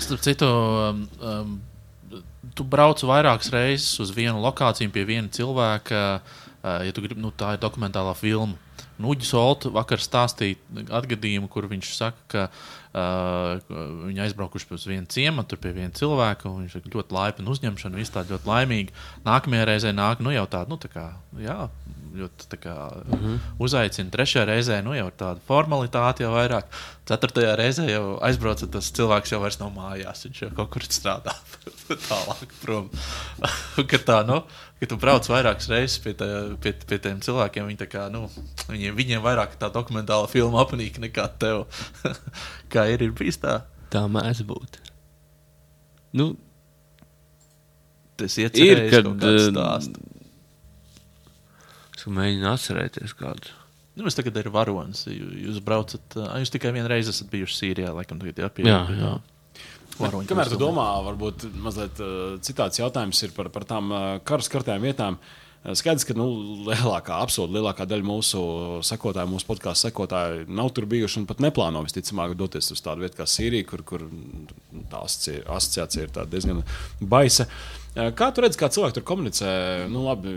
Starp 0.00 0.24
citu, 0.24 0.48
um, 0.48 1.04
um, 1.20 2.22
tu 2.56 2.64
brauc 2.64 3.04
vairākas 3.04 3.52
reizes 3.52 4.00
uz 4.00 4.12
vienu 4.16 4.40
lokāciju 4.44 4.92
pie 4.96 5.04
viena 5.08 5.28
cilvēka, 5.28 6.04
uh, 6.24 6.80
ja 6.88 6.96
tu 6.96 7.04
gribi, 7.04 7.20
nu, 7.20 7.32
tā 7.36 7.54
ir 7.56 7.62
dokumentālā 7.64 8.16
filma. 8.16 8.56
Nuģis 9.02 9.34
Olts 9.38 9.70
vakar 9.74 10.02
stāstīja 10.02 10.86
atgadījumu, 11.00 11.50
kur 11.50 11.66
viņš 11.70 11.94
saka, 11.96 12.26
ka 12.30 12.48
Uh, 12.94 13.56
viņi 14.06 14.20
aizbraukuši 14.22 14.68
pie 14.68 14.76
viena 14.86 15.08
ciemata, 15.10 15.56
pie 15.58 15.72
viena 15.74 15.90
cilvēka. 15.98 16.46
Viņš 16.46 16.76
ir 16.78 16.84
ļoti 16.92 17.16
laipni 17.16 17.50
uzņemšana, 17.50 17.98
viss 17.98 18.14
tāds 18.14 18.30
ļoti 18.30 18.46
laimīgi. 18.46 18.94
Nākamajā 19.26 19.64
reizē 19.66 19.90
nāk 19.90 20.22
nu, 20.22 20.30
jau 20.30 20.44
tāda, 20.52 20.70
nu, 20.70 20.78
tā 20.78 20.92
kā, 20.92 21.08
jā, 21.42 21.56
ļoti 22.14 22.58
kā, 22.62 22.74
mhm. 23.04 23.24
-huh. 23.24 23.46
uzaicina. 23.66 24.10
Trešajā 24.10 24.44
reizē 24.48 24.80
nu, 24.84 24.94
jau 24.94 25.10
tāda 25.10 25.40
formalitāte, 25.48 26.24
jau 26.24 26.32
vairāk. 26.34 26.68
Ceturtajā 27.08 27.56
reizē 27.58 27.88
jau 27.90 28.18
aizbrauca 28.24 28.66
tas 28.70 28.90
cilvēks, 28.96 29.32
jau 29.34 29.40
vairs 29.42 29.58
nav 29.60 29.72
mājās. 29.74 30.24
Viņš 30.26 30.42
jau 30.42 30.50
kaut 30.56 30.70
kur 30.70 30.86
strādā 30.88 31.34
tālāk 32.10 32.54
prom. 32.62 32.88
tā, 34.08 34.22
nu, 34.26 34.40
kad 34.80 34.88
tu 34.88 34.96
brauc 35.00 35.28
vairākas 35.28 35.68
reizes 35.72 35.98
pie, 35.98 36.14
tā, 36.14 36.30
pie, 36.62 36.72
pie 36.86 36.98
tiem 36.98 37.20
cilvēkiem, 37.24 37.66
viņi 37.66 37.90
kā, 37.90 38.08
nu, 38.12 38.28
viņiem, 38.68 38.96
viņiem 38.96 39.22
vairāk 39.24 39.58
tā 39.60 39.70
dokumentāla 39.74 40.30
filma 40.30 40.62
apnīk 40.64 40.98
nekā 41.02 41.28
tev. 41.38 41.66
kā 42.72 42.88
ir, 42.92 43.02
ir 43.02 43.12
bijis 43.12 43.40
tā? 43.42 43.62
Tā 43.90 44.06
mēdz 44.10 44.42
būt. 44.48 44.80
Nu, 46.14 46.34
tas 48.16 48.38
ir 48.38 48.86
kad 48.90 49.08
stāsts. 49.50 50.13
Es 52.04 52.10
mēģinu 52.12 52.48
atcerēties 52.50 53.14
kādu. 53.16 53.52
Nu, 53.96 54.04
es 54.10 54.16
tagad 54.18 54.36
ir 54.36 54.50
varonis. 54.52 55.06
Jūs 55.08 55.62
braucat, 55.64 56.16
jūs 56.42 56.50
tikai 56.52 56.74
vienu 56.74 56.90
reizi 56.90 57.14
esat 57.14 57.30
bijuši 57.32 57.56
Sīrijā, 57.56 57.94
laikam, 57.96 58.18
tagad 58.20 58.42
jāpieņem. 58.42 58.68
Jā, 58.68 58.98
jā. 58.98 59.62
Varoņu 59.94 60.28
Kamēr 60.28 60.50
tu 60.52 60.58
domā, 60.60 60.84
varbūt 61.06 61.46
mazliet 61.64 62.02
citāds 62.44 62.82
jautājums 62.82 63.22
ir 63.24 63.32
par, 63.32 63.48
par 63.54 63.64
tām 63.70 63.94
karas 64.26 64.50
kartēm 64.52 64.84
vietām. 64.84 65.16
Skaidrs, 65.64 66.04
ka 66.04 66.12
nu, 66.18 66.26
lielākā, 66.66 67.22
absolūti 67.24 67.56
lielākā 67.56 67.86
daļa 67.88 68.04
mūsu 68.04 68.42
sekotāju, 68.84 69.30
mūsu 69.32 69.48
podkāstu 69.48 69.88
sekotāju 69.88 70.42
nav 70.52 70.74
tur 70.76 70.84
bijuši 70.90 71.22
un 71.22 71.28
pat 71.30 71.40
neplāno 71.40 71.80
visticamāk 71.86 72.34
doties 72.36 72.68
uz 72.74 72.84
tādu 72.84 73.06
vietu 73.06 73.22
kā 73.22 73.24
Sīrija, 73.30 73.64
kur, 73.70 73.80
kur 73.88 74.04
tā 74.92 75.00
asoci- 75.06 75.40
asociācija 75.40 76.04
ir 76.04 76.28
diezgan 76.34 76.60
baisa. 77.00 77.48
Uh, 77.48 77.83
Kā 77.94 78.26
tu 78.34 78.42
redzi, 78.42 78.58
kā 78.58 78.66
cilvēki 78.74 78.96
tur 78.96 79.04
komunicē? 79.06 79.48
Nu, 79.86 80.00
labi, 80.08 80.32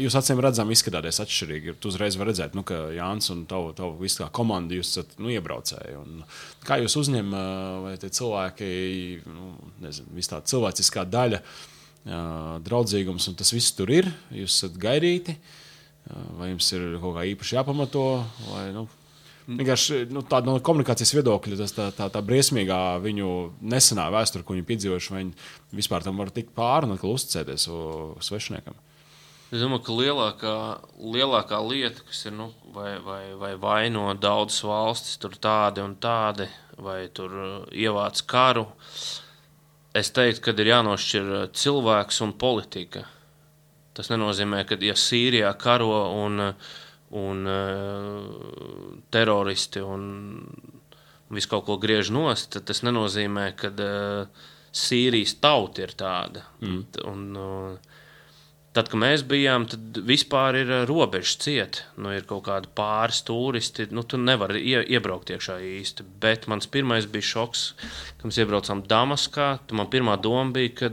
jūs 0.00 0.14
acīm 0.16 0.38
redzam, 0.40 0.70
izskatāties 0.72 1.20
atšķirīgi. 1.20 1.74
Tu 1.76 1.90
uzreiz 1.90 2.16
vari 2.16 2.32
redzēt, 2.32 2.54
nu, 2.56 2.64
ka 2.64 2.86
Jānis 2.96 3.28
un 3.34 3.42
tava, 3.50 3.74
tava 3.76 3.98
visa 4.00 4.30
komanda 4.32 4.72
jūs 4.78 4.94
esat 4.94 5.12
nu, 5.20 5.28
iebraucēji. 5.34 5.98
Un 6.00 6.22
kā 6.64 6.80
jūs 6.80 6.96
uzņemat, 7.02 7.84
vai 7.84 7.92
tie 8.00 8.08
cilvēki, 8.16 8.70
nu, 9.28 9.52
nezinu, 9.84 10.16
vis 10.16 10.32
tā 10.32 10.40
cilvēciskā 10.40 11.04
daļa, 11.12 11.42
draudzīgums, 12.64 13.28
un 13.28 13.36
tas 13.38 13.52
viss 13.52 13.76
tur 13.76 13.92
ir, 13.92 14.08
jūs 14.32 14.56
esat 14.56 14.80
gaidīti, 14.80 15.36
vai 16.40 16.48
jums 16.54 16.72
ir 16.72 16.96
kaut 16.96 17.18
kā 17.18 17.28
īpaši 17.34 17.60
jāpamato, 17.60 18.06
vai 18.48 18.70
nu, 18.72 18.88
vienkārši 19.46 20.04
nu, 20.12 20.22
tāda 20.28 20.50
no 20.50 20.58
komunikācijas 20.64 21.14
viedokļa, 21.16 21.58
tas 21.62 21.74
tā, 21.76 21.88
tā, 21.96 22.08
tā 22.12 22.22
briesmīgā 22.24 22.78
viņu 23.02 23.32
nesenā 23.72 24.06
vēsture, 24.14 24.46
ko 24.46 24.56
viņi 24.56 24.68
piedzīvojuši, 24.70 25.12
vai 25.14 25.20
viņi 25.24 25.78
vispār 25.82 26.06
tam 26.06 26.22
var 26.22 26.32
tikt 26.34 26.54
pāri 26.56 26.88
un 26.88 26.96
uzticēties 26.96 27.68
svešiniekam. 28.22 28.78
Es 29.52 29.60
domāju, 29.60 29.82
ka 29.84 29.94
lielākā, 29.98 30.52
lielākā 31.12 31.58
lieta, 31.60 32.00
kas 32.08 32.22
ir, 32.24 32.32
nu, 32.38 32.46
vai, 32.72 32.94
vai, 33.04 33.34
vai 33.36 33.50
vaino 33.60 34.06
daudzas 34.16 34.62
valstis, 34.64 35.18
tur 35.20 35.34
tādi 35.36 35.82
un 35.84 35.92
tādi, 36.00 36.46
vai 36.80 37.02
tur 37.12 37.34
uh, 37.36 37.50
ievāc 37.68 38.22
karu, 38.30 38.64
es 39.92 40.08
teiktu, 40.16 40.40
ka 40.46 40.54
ir 40.56 40.70
jānošķir 40.70 41.28
uh, 41.28 41.42
cilvēks 41.52 42.22
un 42.24 42.32
politika. 42.40 43.04
Tas 43.92 44.08
nenozīmē, 44.08 44.62
ka, 44.64 44.80
ja 44.80 44.96
Sīrijā 44.96 45.52
karo 45.60 46.00
un, 46.22 46.46
uh, 46.46 46.72
un 47.18 47.46
uh, 47.48 49.02
teroristi 49.12 49.82
un 49.84 50.06
visu 51.32 51.48
kaut 51.48 51.66
ko 51.68 51.78
griež 51.80 52.12
nost, 52.12 52.52
tad 52.54 52.68
tas 52.68 52.82
nenozīmē, 52.84 53.50
ka 53.56 53.72
uh, 53.72 54.44
Sīrijas 54.72 55.36
tauta 55.40 55.84
ir 55.84 55.92
tāda. 56.00 56.46
Mm. 56.64 56.84
Un, 57.08 57.26
uh, 57.36 57.98
Tad, 58.72 58.86
kad 58.88 58.96
mēs 58.96 59.20
bijām, 59.28 59.66
tad 59.68 59.98
vispār 60.08 60.56
ir 60.62 60.70
uh, 60.72 60.82
robeža 60.88 61.34
cieta. 61.44 61.82
Nu, 62.00 62.08
ir 62.16 62.24
kaut 62.28 62.46
kādi 62.46 62.70
pāris 62.72 63.18
turisti. 63.28 63.84
Nu, 63.92 64.00
tu 64.08 64.16
nevari 64.16 64.62
ie, 64.64 64.78
iebraukt 64.96 65.28
iekšā 65.34 65.58
īsti. 65.74 66.06
Bet 66.22 66.48
mans 66.48 66.70
pirmais 66.72 67.04
bija 67.04 67.28
šoks, 67.34 67.66
kad 68.16 68.24
mēs 68.30 68.40
iebraucām 68.40 68.80
Damaskā. 68.88 69.50
Tu 69.68 69.76
man 69.76 69.90
pirmā 69.92 70.16
doma 70.24 70.56
bija, 70.56 70.72
ka, 70.78 70.88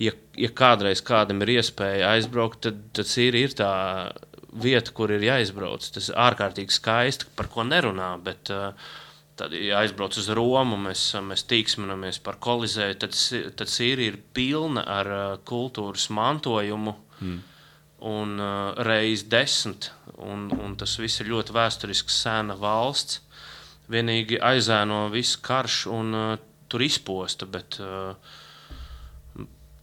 ja, 0.00 0.14
ja 0.40 0.50
kādreiz 0.56 1.04
kādam 1.04 1.44
ir 1.44 1.58
iespēja 1.58 2.14
aizbraukt, 2.14 2.62
tad, 2.64 2.80
tad 2.96 3.12
Sīrija 3.12 3.50
ir 3.50 3.58
tā 3.60 3.74
vieta, 4.54 4.92
kur 4.94 5.12
ir 5.14 5.24
jāizbrauc. 5.24 5.86
Tas 5.94 6.10
ir 6.10 6.20
ārkārtīgi 6.20 6.74
skaisti, 6.74 7.30
par 7.36 7.50
ko 7.52 7.66
nerunā. 7.66 8.14
Bet, 8.22 8.52
uh, 8.54 8.94
Tad, 9.34 9.50
ja 9.58 9.80
aizbrauc 9.82 10.14
uz 10.20 10.28
Romu, 10.30 10.76
mēs, 10.78 11.08
mēs 11.26 11.42
tīksminamies 11.50 12.20
par 12.22 12.36
kolizēju, 12.42 12.98
tad, 13.02 13.16
tad 13.58 13.70
Sīrija 13.72 14.12
ir 14.12 14.18
pilna 14.36 14.84
ar 14.86 15.10
uh, 15.10 15.24
kultūras 15.42 16.06
mantojumu. 16.14 16.94
Mm. 17.18 17.40
Un 18.04 18.36
uh, 18.38 18.78
reizes 18.86 19.24
desmit, 19.32 19.88
un, 20.22 20.46
un 20.54 20.76
tas 20.78 20.94
viss 21.00 21.22
ir 21.22 21.32
ļoti 21.32 21.56
vēsturisks, 21.56 22.20
sena 22.22 22.54
valsts. 22.60 23.24
Vienīgi 23.90 24.38
aizēno 24.38 25.08
visu 25.10 25.42
karš 25.42 25.80
un 25.90 26.14
uh, 26.14 26.38
tur 26.70 26.84
izposta, 26.86 27.48
bet 27.50 27.80
uh, 27.82 28.14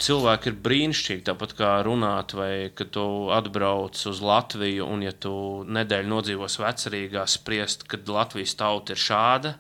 cilvēki 0.03 0.51
ir 0.51 0.57
brīnišķīgi. 0.65 1.23
Tāpat 1.29 1.55
kā 1.57 1.71
runāt, 1.85 2.33
vai 2.37 2.71
kad 2.75 2.91
tu 2.95 3.05
atbrauc 3.33 3.97
uz 4.11 4.21
Latviju, 4.25 4.87
un 4.89 5.03
ja 5.05 5.11
tu 5.13 5.33
nedēļu 5.67 6.11
nodzīvos 6.11 6.57
vecerīgā, 6.61 7.25
spriest, 7.29 7.87
kad 7.91 8.09
Latvijas 8.09 8.55
tauta 8.59 8.95
ir 8.95 9.01
šāda. 9.01 9.55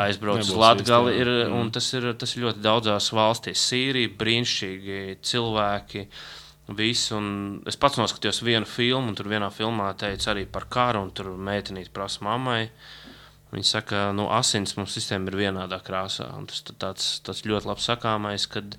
Aizbrauc 0.00 0.40
uz 0.40 0.54
Latviju, 0.56 1.12
ir, 1.12 1.28
Mm. 1.48 1.60
un 1.60 1.70
tas 1.70 1.92
ir, 1.92 2.12
tas 2.14 2.36
ir 2.36 2.44
ļoti 2.46 2.62
daudzās 2.64 3.10
valstīs. 3.12 3.60
Sīrija, 3.68 4.14
brīnišķīgi 4.16 5.18
cilvēki. 5.20 6.06
Visi, 6.68 7.14
un 7.16 7.62
es 7.66 7.76
pats 7.76 7.96
noskatījos 7.96 8.42
vienu 8.44 8.66
filmu, 8.68 9.08
un 9.08 9.14
tur 9.14 9.26
vienā 9.26 9.48
filmā 9.52 9.88
teica 9.96 10.34
arī 10.34 10.46
par 10.46 10.66
karu, 10.68 11.02
un 11.02 11.10
tur 11.10 11.30
meitenīte 11.36 11.92
prasa 11.92 12.24
mammai. 12.24 12.68
Viņa 13.48 13.64
saka, 13.64 13.88
ka 13.88 14.00
nu, 14.12 14.26
asins 14.28 14.74
mums 14.76 14.92
sistēma 14.92 15.30
ir 15.30 15.38
vienādā 15.40 15.78
krāsā. 15.80 16.26
un 16.36 16.44
Tas 16.50 16.60
tā- 16.66 16.74
tāds, 16.76 17.06
tāds 17.24 17.40
ļoti 17.48 17.64
labs 17.70 17.86
sakāmais, 17.88 18.44
kad 18.52 18.76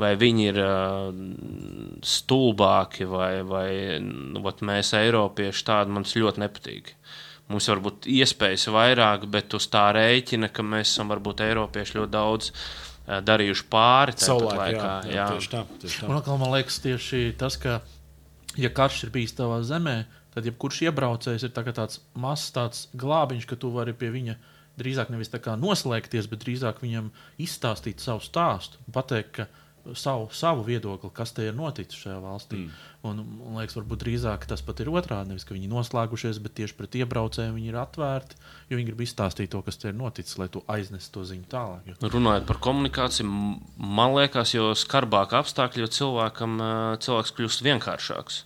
vai 0.00 0.10
viņi 0.16 0.44
ir 0.50 0.58
uh, 0.60 1.08
stulbāki 2.04 3.06
vai, 3.08 3.40
vai 3.46 3.70
nu, 4.04 4.42
mēs, 4.44 4.92
Eiropieši, 4.98 5.64
tādi 5.64 5.90
man 5.94 6.04
tas 6.04 6.14
ļoti 6.20 6.42
nepatīk. 6.44 6.92
Mums 7.50 7.66
var 7.72 7.80
būt 7.82 8.06
iespējas 8.06 8.68
vairāk, 8.70 9.24
bet 9.30 9.56
uz 9.58 9.66
tā 9.72 9.88
rēķina, 9.96 10.52
ka 10.54 10.62
mēs 10.62 10.92
esam 10.92 11.08
varbūt 11.10 11.40
Eiropieši 11.48 11.98
ļoti 11.98 12.12
daudz 12.14 12.52
uh, 12.52 13.18
darījuši 13.24 13.66
pāri 13.72 14.14
tajā 14.14 14.28
Savulaik, 14.30 14.60
laikā. 14.76 14.92
jā, 15.08 15.16
jā, 15.16 15.26
tieši 15.34 15.52
tā. 15.56 15.64
Tieši 15.82 16.00
tā. 16.04 16.08
Un 16.12 16.20
atkal 16.20 16.38
man 16.38 16.52
liekas, 16.54 16.78
tieši 16.84 17.22
tas, 17.40 17.56
ka, 17.60 17.80
ja 18.60 18.70
karš 18.70 19.04
ir 19.08 19.10
bijis 19.16 19.34
tavā 19.40 19.62
zemē, 19.66 19.96
tad 20.04 20.19
jebkurš 20.38 20.84
iebraucējs 20.86 21.46
ir 21.46 21.54
tā 21.54 21.64
tāds 21.66 22.00
mazs 22.14 22.52
tāds 22.54 22.88
glābiņš, 22.94 23.48
ka 23.50 23.58
tu 23.58 23.72
vari 23.74 23.96
pie 23.96 24.12
viņa 24.14 24.36
drīzāk 24.80 25.10
nevis 25.12 25.32
noslēgties, 25.32 26.30
bet 26.30 26.44
drīzāk 26.44 26.84
viņam 26.84 27.10
izstāstīt 27.38 28.00
savu 28.00 28.22
stāstu 28.24 28.78
pateikt, 28.92 29.42
savu, 29.96 30.28
savu 30.32 30.62
viedokli, 30.64 31.10
kas 31.14 31.32
te 31.32 31.46
ir 31.48 31.54
noticis 31.56 31.98
šajā 32.02 32.18
valstī. 32.20 32.58
Mm. 32.66 32.88
Un, 33.08 33.20
man 33.40 33.60
liekas, 33.60 33.76
varbūt 33.78 34.02
drīzāk 34.02 34.44
tas 34.48 34.60
pat 34.64 34.82
ir 34.82 34.90
otrādi. 34.92 35.32
Nevis, 35.32 35.46
ka 35.48 35.56
viņi 35.56 35.66
ir 35.68 35.72
noslēgušies, 35.72 36.40
bet 36.44 36.54
tieši 36.58 36.76
pret 36.76 36.98
iebraucējiem 37.00 37.56
viņi 37.56 37.72
ir 37.72 37.78
atvērti, 37.80 38.36
jo 38.68 38.80
viņi 38.80 38.90
grib 38.90 39.00
izstāstīt 39.06 39.52
to, 39.54 39.62
kas 39.64 39.80
te 39.80 39.88
ir 39.88 39.96
noticis, 39.96 40.36
lai 40.40 40.50
tu 40.52 40.62
aiznestu 40.70 41.16
to 41.16 41.24
ziņu 41.32 41.48
tālāk. 41.50 41.88
Jo 41.88 42.12
Runājot 42.12 42.46
par 42.50 42.60
komunikāciju, 42.68 43.30
man 43.80 44.14
liekas, 44.18 44.52
jo 44.54 44.70
skarbāk 44.76 45.32
apstākļi, 45.40 45.86
jo 45.86 45.94
cilvēkam 45.96 46.60
uh, 46.60 46.76
cilvēks 47.00 47.34
kļūst 47.38 47.66
vienkāršāks. 47.70 48.44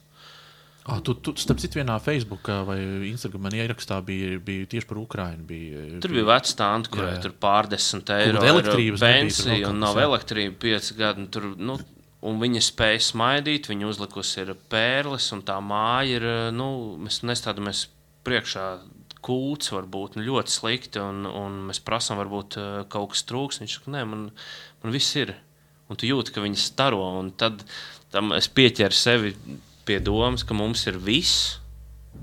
Ah, 0.85 0.99
tu, 1.01 1.15
tu, 1.17 1.33
starp 1.41 1.63
citu, 1.63 1.79
vienā 1.81 1.95
Facebook 2.05 2.51
vai 2.69 2.77
Instagram 3.09 3.47
ierakstā 3.57 4.03
bija, 4.05 4.37
bija 4.45 4.67
tieši 4.69 4.89
par 4.91 4.99
Ukrajinu. 5.01 5.47
Bija, 5.49 5.85
Tur 6.05 6.13
bija 6.13 6.27
vecs 6.29 6.53
stāsts, 6.53 6.91
Jā, 6.91 6.93
kurai 6.93 7.15
tur 7.25 7.33
pārdesmit 7.41 8.13
eiro 8.13 8.43
elektrības 8.45 9.05
pensija, 9.05 9.71
un 9.71 9.81
nav 9.81 10.01
elektrība 10.03 10.59
pieci 10.67 10.99
gadi. 10.99 11.25
Tur, 11.33 11.55
nu, 11.57 11.79
un 12.29 12.43
viņa 12.43 12.65
spēja 12.69 13.01
smaidīt, 13.09 13.71
viņa 13.73 13.89
uzlikusi 13.95 14.43
ir 14.45 14.53
pērles, 14.73 15.31
un 15.33 15.41
tā 15.49 15.57
māja 15.65 16.21
ir, 16.21 16.29
nu, 16.53 16.69
mēs 17.01 17.23
nestādamies 17.25 17.87
priekšā. 18.29 18.69
Kūts 19.25 19.73
var 19.73 19.89
būt 19.89 20.19
nu, 20.19 20.29
ļoti 20.29 20.53
slikti, 20.53 21.01
un, 21.01 21.25
un 21.25 21.61
mēs 21.71 21.81
prasām, 21.81 22.21
varbūt 22.21 22.61
eh, 22.61 22.73
kaut 22.93 23.15
kas 23.15 23.25
trūks. 23.25 23.65
Viņš 23.65 23.79
saka, 23.79 23.97
nē, 23.97 24.05
man, 24.11 24.27
man 24.85 24.93
viss 24.93 25.17
ir. 25.17 25.33
Un 25.89 25.97
tu 25.97 26.05
jūti, 26.05 26.37
ka 26.37 26.45
viņi 26.45 26.61
staro. 26.61 27.01
un 27.23 27.33
Tad 27.41 27.65
tam 28.13 28.37
es 28.37 28.53
pieķeru 28.53 28.93
sevi 28.97 29.33
pie 29.87 30.01
domas, 30.03 30.45
ka 30.47 30.57
mums 30.57 30.87
ir 30.91 30.99
viss, 31.01 31.59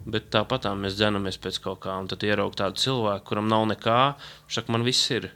bet 0.05 0.29
tāpat 0.33 0.65
tā 0.65 0.71
mēs 0.77 0.97
dzenamies 0.99 1.39
pēc 1.41 1.61
kaut 1.63 1.83
kā. 1.85 1.97
Un 2.01 2.09
tad 2.11 2.23
ieraugot 2.25 2.59
tādu 2.63 2.81
cilvēku, 2.81 3.27
kuram 3.31 3.49
nav 3.51 3.67
nekā, 3.73 3.99
viņš 4.47 4.59
saka, 4.59 4.75
man 4.75 4.87
viss 4.87 5.11
ir. 5.13 5.31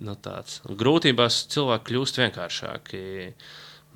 Nu, 0.00 0.14
tāds. 0.16 0.62
Grūtībās 0.64 1.42
cilvēki 1.52 1.90
kļūst 1.90 2.20
vienkāršāki. 2.22 3.00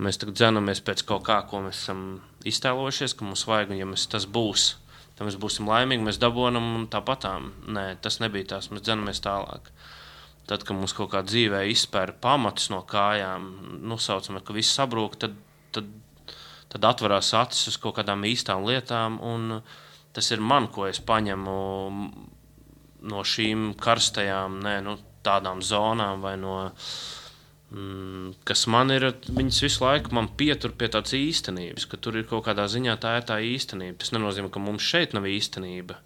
Mēs 0.05 0.19
tagad 0.21 0.37
dzenamies 0.37 0.83
pēc 0.85 1.05
kaut 1.09 1.23
kā, 1.25 1.39
ko 1.49 1.63
mēs 1.65 1.85
esam 1.85 2.01
iztēlojušies, 2.45 3.15
ka 3.17 3.25
mums 3.25 3.47
vajag, 3.49 3.73
un 3.73 3.81
ja 3.81 3.87
mēs 3.89 4.05
tas 4.13 4.27
būs, 4.29 4.67
tad 5.15 5.29
mēs 5.29 5.39
būsim 5.41 5.71
laimīgi, 5.71 6.05
mēs 6.05 6.19
dabūjam 6.21 6.59
un 6.61 6.89
tāpatām. 6.93 7.53
Nē, 7.73 7.87
tas 8.05 8.19
nebija 8.21 8.55
tās, 8.55 8.69
mēs 8.75 8.85
dzenamies 8.85 9.23
tālāk. 9.25 9.71
Tad, 10.51 10.67
kad 10.67 10.77
mums 10.77 10.93
kaut 10.93 11.15
kā 11.15 11.23
dzīvē 11.25 11.63
izspēra 11.73 12.13
pamatus 12.21 12.69
no 12.75 12.83
kājām, 12.85 13.47
nosaucam, 13.89 14.43
ka 14.45 14.57
viss 14.57 14.77
sabrūk, 14.77 15.17
tad, 15.23 15.39
tad, 15.73 15.89
tad 16.75 16.91
atverās 16.91 17.33
acis 17.39 17.73
uz 17.73 17.81
kaut 17.81 17.97
kādām 18.03 18.27
īstām 18.29 18.67
lietām. 18.69 19.23
un 19.23 19.63
Tas 20.15 20.31
ir 20.31 20.39
man, 20.39 20.69
ko 20.71 20.87
es 20.87 21.01
paņemu 21.03 21.55
no 23.11 23.23
šīm 23.27 23.73
karstajām, 23.83 24.61
nē, 24.63 24.77
nu, 24.87 24.95
tādām 25.27 25.63
zonām, 25.65 26.23
vai 26.23 26.37
no, 26.39 26.55
mm, 27.75 28.45
kas 28.47 28.67
man 28.71 28.95
ir, 28.95 29.09
viņas 29.27 29.61
visu 29.65 29.83
laiku 29.83 30.15
man 30.15 30.31
pietur 30.39 30.77
pie 30.79 30.91
tādas 30.93 31.17
īstenības, 31.19 31.89
ka 31.91 31.99
tur 31.99 32.21
ir 32.21 32.29
kaut 32.31 32.47
kādā 32.47 32.69
ziņā 32.71 32.95
tā 33.03 33.17
ir 33.19 33.27
tā 33.27 33.41
īstenība. 33.43 33.99
Tas 34.05 34.15
nenozīmē, 34.15 34.53
ka 34.55 34.63
mums 34.63 34.87
šeit 34.87 35.17
nav 35.17 35.27
īstenība. 35.29 35.99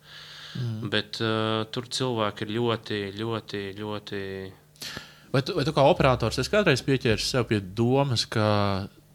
Mm. 0.56 0.88
Bet 0.94 1.20
uh, 1.20 1.66
tur 1.74 1.90
cilvēki 1.92 2.46
ir 2.46 2.54
ļoti, 2.56 3.02
ļoti, 3.18 3.64
ļoti. 3.76 4.22
Vai 5.34 5.44
tu, 5.44 5.58
vai 5.58 5.66
tu 5.68 5.76
kā 5.76 5.84
operators 5.84 6.40
esi 6.40 6.54
kādreiz 6.54 6.80
pieķēries 6.86 7.28
sev 7.34 7.44
pie 7.50 7.60
domas, 7.60 8.24
ka 8.24 8.48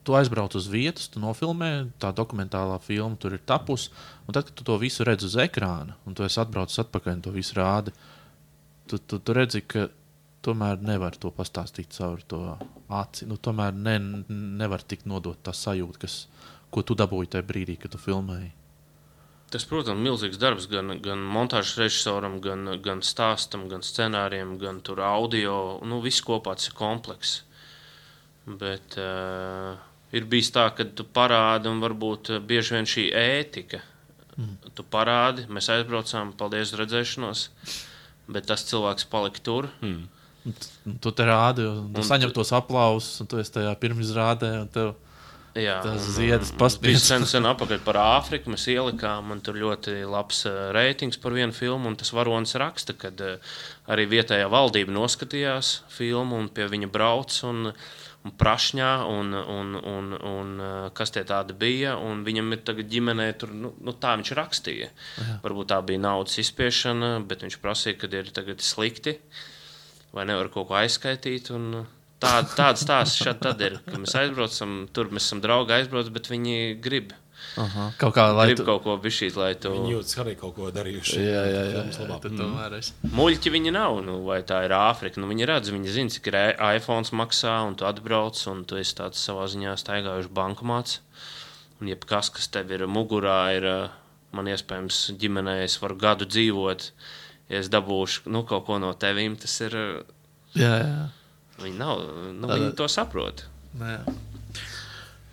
tu 0.04 0.16
aizbrauc 0.18 0.56
uz 0.60 0.68
vietas, 0.72 1.08
tu 1.12 1.22
nofilmē, 1.24 1.72
tā 2.02 2.12
dokumentālā 2.16 2.78
filma 2.84 3.20
tur 3.20 3.38
ir 3.38 3.44
tapusi, 3.48 3.92
un 4.28 4.36
tad, 4.36 4.48
kad 4.50 4.56
tu 4.60 4.68
to 4.68 4.78
visu 4.82 5.06
redz 5.08 5.26
uz 5.28 5.38
ekrāna, 5.40 5.98
un 6.06 6.16
tu 6.18 6.26
esi 6.28 6.42
atbraucis 6.44 6.84
atpakaļ 6.84 7.18
un 7.18 7.26
to 7.26 7.36
visu 7.36 7.58
rādi, 7.60 7.94
tu, 8.90 9.00
tu, 9.00 9.20
tu 9.20 9.36
redzi, 9.36 9.64
ka 9.64 9.88
tomēr 10.44 10.82
nevar 10.84 11.16
to 11.16 11.32
pastāstīt 11.32 11.94
caur 11.96 12.24
to 12.28 12.42
aci. 12.92 13.28
Nu, 13.30 13.40
tomēr 13.40 13.76
ne, 13.76 13.96
nevar 14.60 14.84
tikt 14.84 15.08
nodot 15.10 15.40
tā 15.44 15.56
sajūta, 15.56 16.04
kas, 16.04 16.18
ko 16.74 16.84
tu 16.84 16.98
dabūji 17.00 17.32
tajā 17.36 17.48
brīdī, 17.48 17.78
kad 17.80 17.94
tu 17.94 18.02
filmēji. 18.02 18.52
Tas, 19.54 19.68
protams, 19.70 20.00
ir 20.02 20.08
milzīgs 20.08 20.40
darbs 20.42 20.66
gan, 20.66 20.96
gan 21.04 21.22
montāžas 21.30 21.78
režisoram, 21.78 22.40
gan, 22.42 22.72
gan 22.84 23.04
stāstam, 23.06 23.68
gan 23.70 23.86
scenārijam, 23.86 24.56
gan 24.58 24.82
audio. 25.06 25.80
Nu, 25.86 26.02
viss 26.02 26.26
kopā 26.26 26.56
tas 26.58 26.72
ir 26.72 26.78
komplekss. 26.78 27.44
Bet 28.50 28.98
uh, 29.00 29.78
ir 30.14 30.28
bijis 30.30 30.52
tā, 30.54 30.68
ka 30.78 30.86
tu 30.86 31.06
parādi, 31.06 31.72
un 31.72 31.82
varbūt 31.84 32.36
bieži 32.48 32.78
vien 32.78 32.90
šī 32.90 33.08
ētika. 33.18 33.82
Mm. 34.38 34.58
Tu 34.74 34.86
parādi, 34.94 35.46
mēs 35.54 35.70
aizbraucām, 35.74 36.34
paldies 36.38 36.74
uz 36.74 36.80
redzēšanos, 36.82 37.46
bet 38.34 38.50
tas 38.50 38.66
cilvēks 38.70 39.10
palika 39.12 39.44
tur. 39.46 39.70
Mm. 39.86 40.06
Tu 41.00 41.12
te 41.16 41.26
rādi, 41.28 41.64
un 41.64 41.88
tu 41.94 42.02
un 42.02 42.08
saņem 42.08 42.34
tos 42.36 42.52
aplausus, 42.56 43.22
un 43.24 43.30
tu 43.32 43.40
esi 43.40 43.54
tajā 43.60 43.72
pirmizrādē. 43.80 44.54
Jā, 45.54 45.78
tas 45.86 46.08
ziedas 46.16 46.50
paspīd. 46.58 46.98
Tas 46.98 47.06
sen, 47.12 47.28
sen 47.30 47.46
apakaļ 47.46 47.84
par 47.86 48.00
Āfriku 48.02 48.50
mēs 48.50 48.66
ielikām, 48.74 49.30
man 49.30 49.42
tur 49.46 49.60
ļoti 49.62 50.00
labs 50.10 50.42
uh, 50.50 50.72
reitings 50.74 51.20
par 51.22 51.36
vienu 51.38 51.54
filmu, 51.54 51.92
un 51.92 51.98
tas 52.00 52.10
varonis 52.16 52.58
raksta, 52.58 52.96
ka 52.98 53.12
uh, 53.14 53.54
arī 53.94 54.08
vietējā 54.16 54.50
valdība 54.50 54.96
noskatījās 54.96 55.84
filmu 55.94 56.42
un 56.42 56.50
pie 56.50 56.66
viņa 56.74 56.90
brauc. 56.92 57.38
Un, 57.46 57.70
un 58.24 58.36
prašņā, 58.40 58.92
un, 59.12 59.34
un, 59.36 59.74
un, 59.78 60.14
un 60.30 60.54
kas 60.96 61.12
tie 61.16 61.26
tādi 61.28 61.56
bija. 61.60 61.96
Viņam 62.28 62.56
ir 62.56 62.62
tagad 62.68 62.92
ģimenē, 62.92 63.28
tur, 63.40 63.52
nu, 63.56 63.74
nu, 63.84 63.96
tā 64.00 64.14
viņš 64.20 64.32
rakstīja. 64.40 64.92
Jā. 64.92 65.40
Varbūt 65.44 65.72
tā 65.74 65.82
bija 65.86 66.04
naudas 66.04 66.38
izspiešana, 66.44 67.18
bet 67.28 67.44
viņš 67.44 67.60
prasīja, 67.64 68.00
ka 68.00 68.12
ir 68.16 68.32
tagad 68.36 68.64
slikti 68.64 69.18
vai 70.14 70.28
nevar 70.30 70.52
kaut 70.54 70.70
ko 70.70 70.78
aizskaitīt. 70.80 71.50
Tāda, 72.24 72.48
tāda 72.56 72.80
stāsta 72.80 73.26
šeit 73.26 73.42
tad 73.44 73.62
ir, 73.66 73.82
ka 73.84 74.00
mēs 74.00 74.14
aizbraucam, 74.16 74.84
tur 74.96 75.10
mēs 75.12 75.28
esam 75.28 75.42
draugi 75.44 75.76
aizbrauc, 75.76 76.12
bet 76.16 76.30
viņi 76.32 76.78
grib. 76.84 77.12
Aha. 77.64 77.88
Kaut 78.02 78.16
kā 78.16 78.26
lai 78.34 78.48
tu... 78.58 78.66
kaut 78.68 78.82
ko 78.86 78.96
bišķīt, 79.02 79.38
lai 79.38 79.52
tu. 79.62 79.72
Viņi 79.76 79.94
jūtas 79.94 80.20
arī 80.24 80.36
kaut 80.40 80.56
ko 80.58 80.70
darījuši. 80.74 81.18
Jā, 81.22 81.44
jā, 81.46 81.64
jā. 81.70 81.82
jā, 81.86 82.06
jā 82.10 82.20
tomēr 82.26 82.78
es. 82.80 82.92
Muļķi 83.14 83.54
viņi 83.54 83.74
nav, 83.76 84.00
nu, 84.06 84.20
vai 84.28 84.40
tā 84.48 84.64
ir 84.68 84.76
Āfrika. 84.78 85.22
Nu, 85.22 85.30
viņi 85.32 85.50
redz, 85.50 85.74
viņi 85.74 85.98
zina, 85.98 86.14
cik 86.16 86.32
ir 86.32 86.40
iPhone 86.58 87.20
maksā, 87.22 87.58
un 87.68 87.78
tu 87.80 87.90
atbrauc, 87.90 88.40
un 88.52 88.64
tu 88.70 88.80
esi 88.82 88.98
tāds 88.98 89.22
savā 89.22 89.50
ziņā 89.52 89.76
staigājuši 89.80 90.34
bankomāts. 90.34 91.02
Un 91.82 91.92
jebkas, 91.92 92.32
kas 92.34 92.50
tev 92.54 92.72
ir 92.74 92.88
mugurā, 92.90 93.42
ir 93.58 93.70
man 94.34 94.50
iespējams 94.50 95.12
ģimenē, 95.22 95.60
es 95.68 95.78
varu 95.82 96.00
gadu 96.02 96.26
dzīvot 96.30 96.90
ja 97.54 97.62
es 97.62 97.70
dabūšu 97.72 98.32
nu, 98.34 98.44
kaut 98.48 98.68
ko 98.68 98.80
no 98.82 98.94
tevīm, 98.98 99.38
tas 99.40 99.56
ir. 99.66 99.78
Jā, 100.58 100.74
jā. 100.82 101.08
Viņi, 101.62 101.78
nav, 101.78 102.04
nu, 102.34 102.50
viņi 102.50 102.72
to 102.78 102.90
saprot. 102.92 103.46
Nu, 103.78 103.90
jā. 103.90 104.02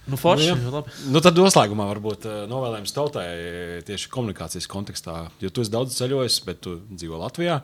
Nu, 0.09 0.16
forši, 0.19 0.49
nu, 0.57 0.71
jā. 0.73 0.83
nu, 1.12 1.21
tad 1.23 1.37
noslēgumā 1.38 1.85
varbūt 1.90 2.25
uh, 2.26 2.38
novēlējums 2.50 2.95
tautai 2.97 3.26
tieši 3.87 4.09
komunikācijas 4.11 4.66
kontekstā. 4.71 5.19
Jo 5.45 5.52
tu 5.52 5.64
esi 5.64 5.73
daudz 5.75 5.99
ceļojis, 5.99 6.40
bet 6.49 6.62
tu 6.64 6.78
dzīvo 6.88 7.21
Latvijā. 7.21 7.61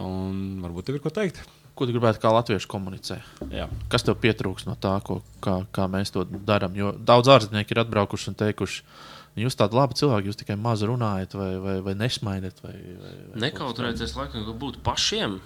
Un 0.00 0.60
varbūt 0.64 0.90
tev 0.90 0.98
ir 0.98 1.04
ko 1.04 1.14
teikt. 1.14 1.40
Ko 1.78 1.86
tu 1.88 1.94
gribētu, 1.94 2.20
kā 2.20 2.32
latvieši 2.34 2.68
komunicē? 2.68 3.20
Jā. 3.54 3.70
Kas 3.90 4.04
tev 4.04 4.18
pietrūks 4.20 4.66
no 4.68 4.74
tā, 4.76 4.98
ko, 5.06 5.20
kā, 5.40 5.62
kā 5.72 5.86
mēs 5.88 6.12
to 6.12 6.26
darām? 6.28 6.74
Jo 6.76 6.90
daudz 6.92 7.30
ārzemnieki 7.32 7.72
ir 7.72 7.82
atbraukuši 7.86 8.32
un 8.32 8.36
teikuši, 8.42 8.82
ka 8.84 9.20
Jūs 9.38 9.54
tādi 9.54 9.78
labi 9.78 9.94
cilvēki, 9.98 10.30
jūs 10.30 10.38
tikai 10.40 10.56
maz 10.58 10.82
runājat, 10.86 11.36
vai, 11.38 11.50
vai, 11.62 11.76
vai 11.86 11.94
nesmaidat. 11.98 12.58
Vai, 12.64 12.74
vai, 12.74 13.12
vai 13.30 13.42
Nekautrēties, 13.46 14.16
laikam, 14.18 14.42
ka 14.48 14.54
būtu 14.58 14.82
pašiem. 14.86 15.38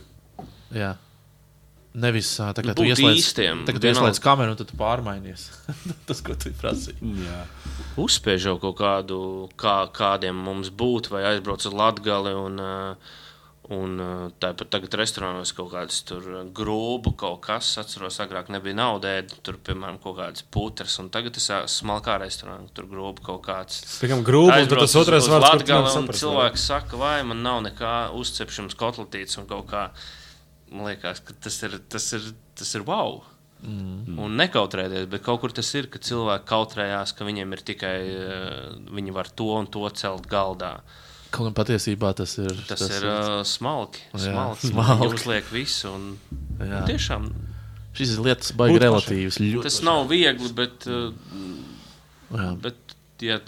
Jā. 0.74 0.94
Nevis 1.94 2.32
tā, 2.34 2.48
ka 2.58 2.72
nu, 2.72 2.74
tu 2.74 2.86
ieslēdz, 2.90 3.26
tā, 3.38 3.74
tu 3.78 3.90
ieslēdz 3.90 4.18
kameru 4.22 4.56
un 4.56 4.58
tu 4.58 4.78
pārmainies. 4.78 5.46
Tas, 6.08 6.22
ko 6.26 6.34
tu 6.34 6.50
prasīji. 6.58 7.14
Uzspiež 8.02 8.48
jau 8.50 8.56
kaut 8.62 8.80
kādu, 8.80 9.18
kā, 9.60 9.76
kādiem 9.94 10.34
mums 10.34 10.72
būtu, 10.74 11.14
vai 11.14 11.22
aizbrauc 11.30 11.62
uz 11.62 11.76
Latgali 11.76 12.34
un 12.34 12.58
Un 13.72 13.96
tāpat 14.44 14.68
tagad 14.68 14.92
restorānos 15.00 15.54
kaut 15.56 15.70
kādas 15.72 16.02
tur 16.04 16.24
grūbu 16.52 17.14
kaut 17.16 17.38
kas. 17.46 17.70
Atceros, 17.80 18.18
agrāk 18.20 18.50
nebija 18.52 18.76
nauda, 18.76 19.14
tur, 19.40 19.56
piemēram, 19.56 19.96
kaut 20.02 20.18
kādas 20.18 20.44
putras. 20.52 20.98
Un 21.00 21.08
tagad 21.12 21.38
es 21.40 21.48
smalkā 21.72 22.18
restorānā, 22.20 22.68
tur 22.76 22.90
grūbu 22.90 23.24
kaut 23.24 23.40
kāds. 23.46 23.78
Piemēram, 24.02 24.26
grūbu, 24.26 24.52
un 24.52 24.74
tas 24.74 24.98
otrais 25.00 25.30
vārds. 25.32 25.96
Un 25.96 26.10
cilvēks 26.12 26.66
saka, 26.74 27.00
vai 27.00 27.16
man 27.24 27.40
nav 27.46 27.62
nekā 27.64 27.94
uzcepšanas 28.20 28.76
kotletītes 28.76 29.40
un 29.40 29.48
kaut 29.48 29.70
kā. 29.72 29.86
Man 30.72 30.88
liekas, 30.88 31.22
ka 31.24 31.36
tas 31.44 31.56
ir, 31.66 31.78
tas 31.92 32.06
ir, 32.16 32.32
tas 32.58 32.74
ir 32.76 32.84
wow. 32.88 33.22
Mm. 33.64 34.18
Un 34.20 34.34
nekautrēties, 34.36 35.06
bet 35.08 35.22
kaut 35.24 35.40
kur 35.40 35.52
tas 35.56 35.70
ir, 35.78 35.88
ka 35.92 36.00
cilvēki 36.02 36.48
kautrējās, 36.50 37.14
ka 37.16 37.24
viņiem 37.24 37.54
ir 37.56 37.62
tikai, 37.64 37.96
uh, 38.12 38.74
viņi 38.92 39.14
var 39.16 39.30
to 39.32 39.48
un 39.56 39.68
to 39.72 39.88
celt 39.96 40.28
galdā. 40.28 40.76
Kaut 41.34 41.48
gan 41.48 41.56
patiesībā 41.56 42.12
tas 42.14 42.36
ir. 42.38 42.52
Tas, 42.68 42.82
tas 42.84 42.92
ir 42.98 43.08
uh, 43.08 43.40
smalki. 43.48 44.04
Jā, 44.12 44.20
smalki. 44.28 44.70
smalki. 44.70 45.08
Uzliek 45.16 45.48
visu. 45.50 45.90
Un, 45.90 46.04
jā. 46.60 46.68
un 46.68 46.90
tiešām. 46.90 47.30
Šis 47.94 48.16
ir 48.16 48.24
lietas 48.26 48.52
baigi 48.58 48.82
relatīvs. 48.82 49.40
Tas 49.64 49.80
nav 49.86 50.04
viegli, 50.10 50.50
bet, 50.54 50.86
uh, 50.90 51.10
jā. 52.34 52.50
bet 52.62 52.94
ja, 53.24 53.40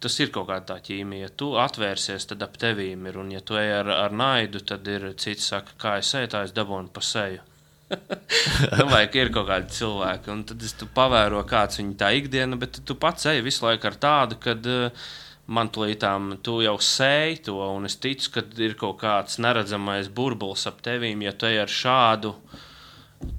tas 0.00 0.16
ir 0.20 0.32
kaut 0.34 0.48
kāda 0.48 0.74
tā 0.74 0.78
ķīmija. 0.88 1.28
Ja 1.28 1.36
tu 1.42 1.52
atvērsies, 1.60 2.26
tad 2.30 2.42
ap 2.46 2.56
tevīm 2.60 3.06
ir. 3.10 3.20
Un, 3.20 3.30
ja 3.34 3.42
tu 3.44 3.58
ej 3.60 3.74
ar, 3.82 3.92
ar 4.06 4.16
naidu, 4.16 4.62
tad 4.66 4.88
ir 4.88 5.10
cits 5.20 5.52
saka, 5.52 5.76
kā 5.80 5.96
es 6.00 6.12
eju, 6.16 6.32
tā 6.32 6.44
es 6.48 6.54
dabūnu 6.56 6.92
pa 6.94 7.04
seju. 7.04 7.46
Domāju, 8.80 9.08
ka 9.10 9.18
ir 9.18 9.32
kaut 9.34 9.48
kādi 9.48 9.74
cilvēki, 9.80 10.30
un 10.30 10.44
tad 10.46 10.62
es 10.62 10.76
pavēro, 10.94 11.42
kāds 11.48 11.80
viņa 11.80 11.96
tā 11.98 12.12
ikdiena, 12.18 12.58
bet 12.60 12.78
tu 12.86 12.94
pats 13.00 13.26
ej 13.30 13.42
visu 13.42 13.66
laiku 13.66 13.90
ar 13.90 13.98
tādu, 14.00 14.38
kad 14.42 14.68
uh, 14.70 15.10
mantulītām 15.50 16.36
tu 16.46 16.60
jau 16.62 16.76
sēji 16.78 17.40
to, 17.48 17.58
un 17.58 17.88
es 17.88 17.98
ticu, 18.02 18.30
ka 18.36 18.44
ir 18.62 18.76
kaut 18.78 19.00
kāds 19.02 19.40
neredzamais 19.42 20.10
burbulis 20.14 20.68
ap 20.70 20.78
tevīm, 20.86 21.26
ja 21.26 21.34
tu 21.34 21.50
ej 21.50 21.64
ar 21.64 21.74
šādu 21.74 22.34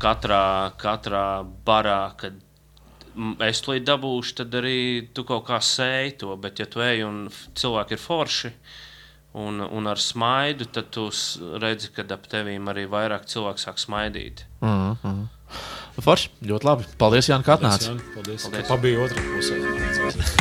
katrā, 0.01 0.43
katrā 0.81 1.25
barā, 1.65 2.01
kad 2.19 2.35
es 3.47 3.61
to 3.63 3.75
dabūšu, 3.79 4.37
tad 4.41 4.55
arī 4.61 5.09
tu 5.15 5.25
kaut 5.27 5.45
kā 5.49 5.59
sēji 5.63 6.17
to, 6.23 6.35
bet 6.41 6.61
ja 6.61 6.67
tu 6.69 6.83
ej 6.83 7.03
un 7.07 7.25
cilvēki 7.31 7.97
ir 7.97 8.01
forši, 8.01 8.53
un, 9.41 9.61
un 9.63 9.87
ar 9.87 9.99
smaidu, 10.01 10.67
tad 10.75 10.91
tu 10.95 11.07
redzi, 11.63 11.91
ka 11.95 12.05
ap 12.15 12.27
tevīm 12.31 12.71
arī 12.71 12.87
vairāk 12.91 13.27
cilvēku 13.31 13.63
sāk 13.63 13.79
smaidīt. 13.79 14.45
Mm 14.61 14.97
-hmm. 15.03 15.27
Forši, 16.01 16.29
ļoti 16.47 16.65
labi. 16.65 16.85
Paldies, 16.97 17.29
Jānis, 17.29 17.45
ka 17.45 17.57
atnāci. 17.57 17.87
Paldies, 17.87 18.05
Jāni. 18.05 18.15
Paldies. 18.15 18.43
Paldies. 18.43 18.67
Ka 18.67 18.75
pabija 18.75 18.99
otrā 19.05 19.21
pusē. 19.35 20.40